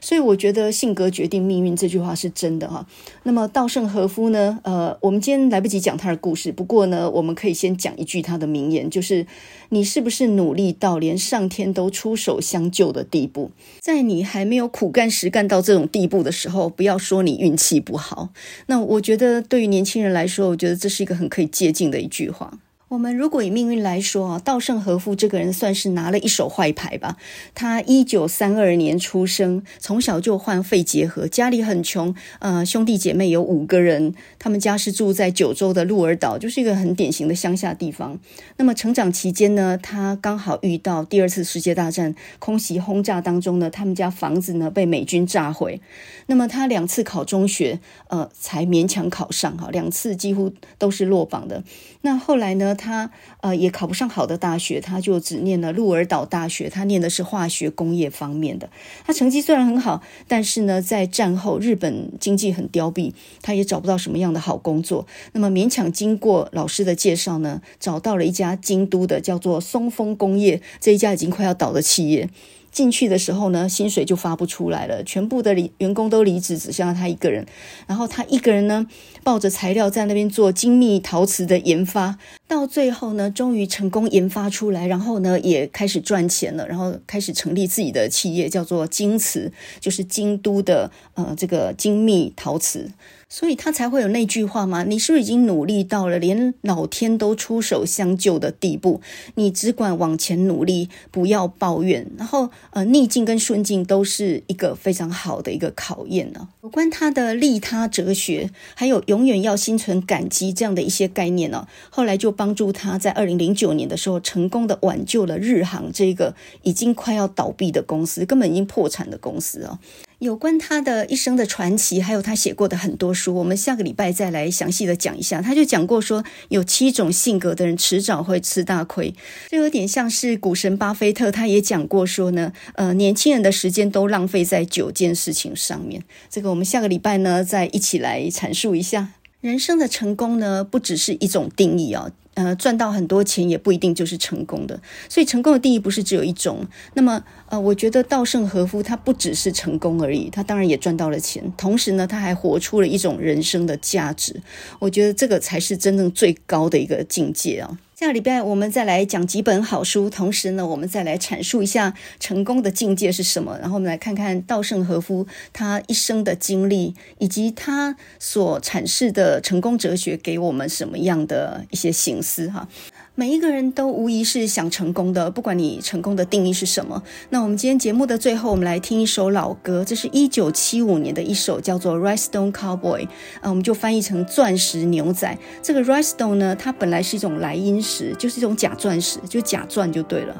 [0.05, 2.85] 所以我觉得性格决定命运这句话是真的哈。
[3.23, 4.59] 那么稻盛和夫呢？
[4.61, 9.25] 呃，我们今天来不及讲他的故事，不过呢，我们可以先讲一句他的名言，就是
[9.69, 13.49] 你是不是努力到连上天都出手相救的地步？
[13.79, 18.29] 在你还没有苦干实干到这种地步的时候，不要说你运气不好。
[18.67, 22.59] 那我觉得对于年轻人来说，我觉得这是一个很可以借鉴的一句话。
[22.95, 27.17] 我们如果以命运来说啊，稻盛和夫这个人算是拿了一手坏牌吧。
[27.53, 38.17] 他一九三二年出生，从小就患肺结核，家里很穷，呃，兄弟姐妹有五个人，他们家是住在九州的鹿儿岛，就是一个很典型的乡下地方。
[38.55, 45.81] 那么成长期间呢，他刚好遇到第二次世界大战空袭轰炸当中呢，他们家房子呢被美军炸毁。
[46.27, 51.61] 那么他两次考中学，呃，才勉强考上哈，两次几乎都是落榜的。
[51.99, 52.73] 那后来呢？
[52.85, 53.09] 他
[53.41, 56.69] 呃也考不上好的大学，他就只念了鹿儿岛大学。
[56.69, 58.69] 他念的是化学工业方面的。
[59.05, 63.11] 他成绩虽然很好，但是呢，在战后日本经济很凋敝，
[63.41, 65.07] 他也找不到什么样的好工作。
[65.33, 72.29] 那么勉强经过老师的介绍呢，找到了一家京都的叫做松风工业，这一家已经快要倒的企业。
[72.75, 77.45] 进去的时候呢，薪水就发不出来了，全部的离员工都离职，只剩下他一个人。
[77.87, 78.85] 然后他一个人呢，
[79.23, 82.17] 抱着材料在那边做精密陶瓷的研发，
[82.49, 92.91] 到最后呢，终于成功研发出来，然后呢，也开始赚钱了，然后开始成立自己的企业，叫做京瓷，就是京都的呃这个精密陶瓷。
[93.27, 94.83] 所以他才会有那句话吗？
[94.83, 99.01] 你是不是已经努力到了连老天都出手相救的地步？
[99.35, 102.09] 你只管往前努力，不要抱怨。
[102.17, 106.47] 然后，呃，逆境跟顺境都是一个非常好的一个考验呢。
[106.61, 119.79] 有关他的利他哲学，还有永远要心存感激这样的一些概念呢，后来就帮助他在二零零九年的时候，成功的挽救了日航这个已经快要倒闭的公司，根本已经破产的公司啊。
[120.19, 125.41] 有关他的一生的传奇，还有他写过的很多书，我们下个礼拜再来详细的讲一下。
[125.41, 129.13] 他就讲过说，有七种性格的人迟早会吃大亏，
[129.49, 136.01] 这有点像是股神巴菲特，他也讲过说呢，呃，年轻人的时间都浪费在九件事情上面。
[136.29, 139.09] 这个我们下个礼拜呢，再一起来阐述一下。
[139.41, 142.11] 人生的成功呢，不只是一种定义、哦。
[142.35, 144.79] 呃，赚到很多钱也不一定就是成功的，
[145.09, 146.65] 所以成功的定义不是只有一种。
[146.93, 154.39] 那么，呃，我觉得稻盛和夫他不只是成功而已，他当然也赚到了钱，同时呢，他还活出了一种人生的价值。
[154.79, 157.77] 我觉得这个才是真正最高的一个境界啊。
[158.05, 163.57] 下礼拜我们再来讲几本好书，同时呢，我们再来阐述一下成功的境界是什么。
[163.59, 172.69] 然后我们来看看稻盛和夫他一生的经历，以及他所阐释的成功哲学给我们什么样的一些形思哈。
[173.17, 177.01] 每一个人都无疑是想成功的，不管你成功的定义是什么。
[177.29, 183.03] 那我们今天节目的最后，我们来听一首老歌，这是一九七五年的一首叫做《Rhinestone Cowboy》，
[183.39, 185.37] 啊，我们就翻译成钻石牛仔。
[185.63, 190.35] 这个 Rhinestone 呢，它本来是一种莱茵石，就是一种假钻石，就假钻就对了。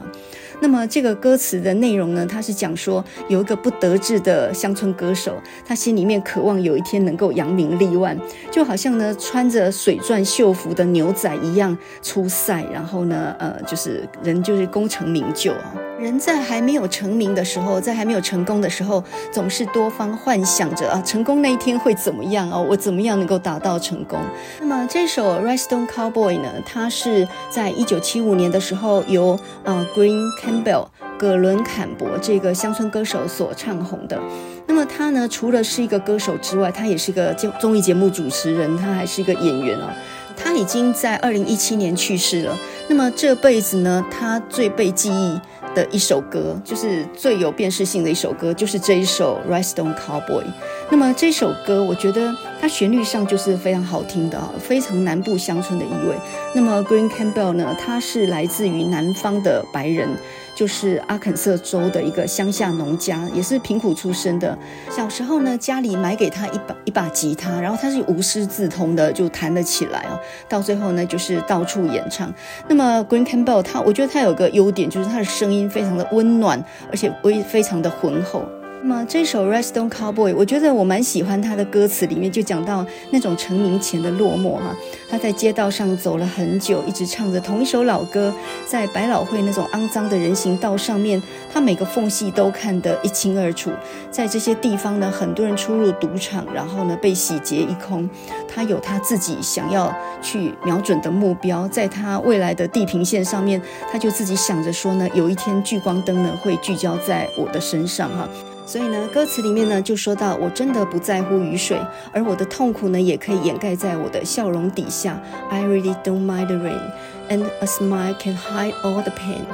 [0.62, 8.18] 那么这个歌词的内容呢，它是讲说有一个不得志的乡村歌手，他心里面渴望有一天能够扬名立万，
[8.52, 15.74] 就好像呢穿着水钻秀服的牛仔一样出赛，然后呢，呃，就是人就是功成名就啊。
[15.97, 22.59] 人在还没有成名的时候，在还没有成功的时候，总是多方幻想着啊，成功那一天会怎么样啊？
[22.59, 24.20] 我怎么样能够达到成功？
[24.59, 30.88] 那么这首《Rhinestone Cowboy》呢，它是在一九七五年的时候由呃 Green Campbell
[31.18, 34.20] 葛伦坎伯这个乡村歌手所唱红的。
[34.68, 39.95] 那么他呢，除了是一个歌手之外，他也是一个综综艺节目主持人，他还是一个演员啊。
[40.36, 42.58] 他已经在二零一七年去世了。
[42.88, 45.40] 那么这辈子呢，他最被记忆
[45.74, 50.44] 的一首歌，就是最有辨识性的一首歌，就是这一首《Rhinestone Cowboy》。
[50.90, 52.32] 那么这首歌，我觉得
[52.62, 56.16] 它旋律上就是非常好听的，非常南部乡村的意味。
[56.54, 60.08] 那么 Green Campbell 呢，他是来自于南方的白人。
[60.56, 64.58] 就是阿肯色州的一个乡下农家，也是贫苦出身的。
[64.89, 70.18] 小时候呢，家里买给他一把一把吉他，然后他是无师自通的，就弹了起来哦。
[70.47, 72.34] 到最后呢，就是到处演唱。
[72.70, 78.43] 那么 Green Campbell 他，我觉得他有个优点，就是他的声音非常的温暖，而且微非常的浑厚。
[78.88, 84.76] 那么这首《Rhinestone Cowboy》，我觉得我蛮喜欢他的歌词，里面就讲到那种成名前的落寞哈。
[85.10, 88.32] 他在街道上走了很久，一直唱着同一首老歌，
[88.68, 91.20] 在百老汇那种肮脏的人行道上面，
[91.52, 93.72] 他每个缝隙都看得一清二楚。
[94.12, 98.08] 在这些地方呢，很多人出入赌场，然后呢被洗劫一空。
[98.48, 103.60] 他有他自己想要去瞄准的目标，在他未来的地平线上面，
[103.92, 108.30] 他就自己想着说呢，有一天聚光灯呢会聚焦在我的身上哈。
[108.66, 111.80] 所以呢，歌词里面呢就说到，我真的不在乎雨水，
[112.11, 115.22] 而我的痛苦呢也可以掩盖在我的笑容底下。
[115.49, 116.82] I really don't mind the rain,
[117.30, 119.45] and a smile can hide all the pain.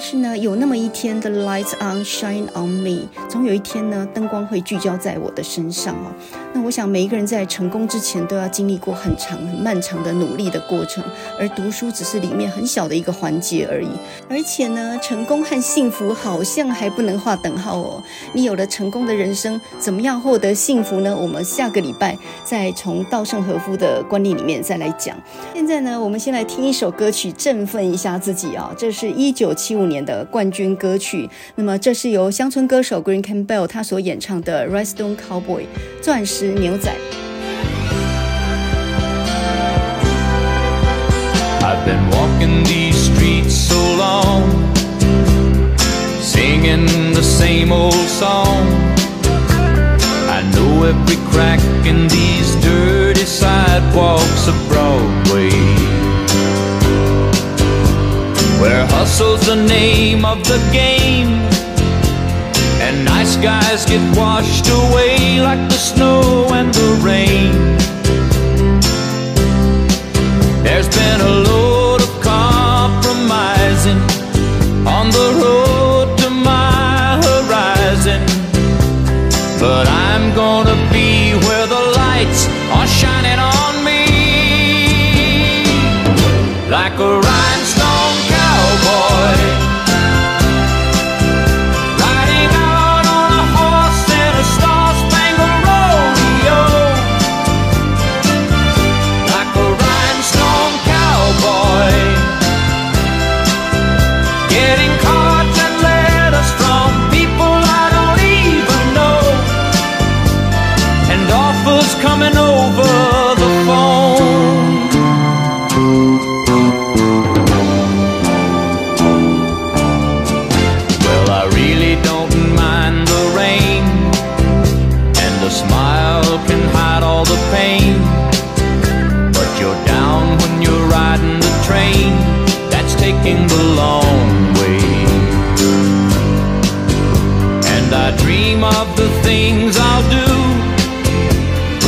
[0.00, 6.10] 是呢，有那么一天，the lights on shine on me，总有一天呢，灯光会聚焦在我的身上哦。
[6.54, 11.04] 那我想，每一个人在成功之前都要经历过很长、很漫长的努力的过程，
[11.38, 13.88] 而读书只是里面很小的一个环节而已。
[14.28, 18.02] 而且呢，成功和幸福好像还不能划等号哦。
[18.32, 21.14] 你有了成功的人生，怎么样获得幸福呢？
[21.14, 25.14] 我们下个礼拜再从稻盛和夫的观念里面再来讲。
[25.54, 28.74] 现在呢，我们先来听一首歌曲，振奋一下自己啊！
[28.78, 35.62] 这是一九七五年的冠军歌曲，那么这是由乡村歌手 Green Campbell 他所演唱的《Rhinestone Cowboy》
[36.00, 36.90] 钻石牛仔。
[41.62, 44.44] I've been walking these streets so long,
[46.22, 48.66] singing the same old song.
[50.28, 55.50] I know every crack in these dirty sidewalks of Broadway.
[58.60, 61.28] Where hustle's the name of the game.
[62.84, 67.52] And nice guys get washed away Like the snow and the rain.
[70.62, 74.00] There's been a load of compromising
[74.86, 75.59] On the road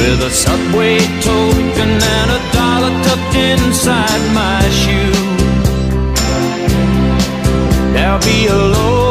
[0.02, 5.12] With a subway token and a dollar tucked inside my shoe.
[7.92, 9.01] There'll be a load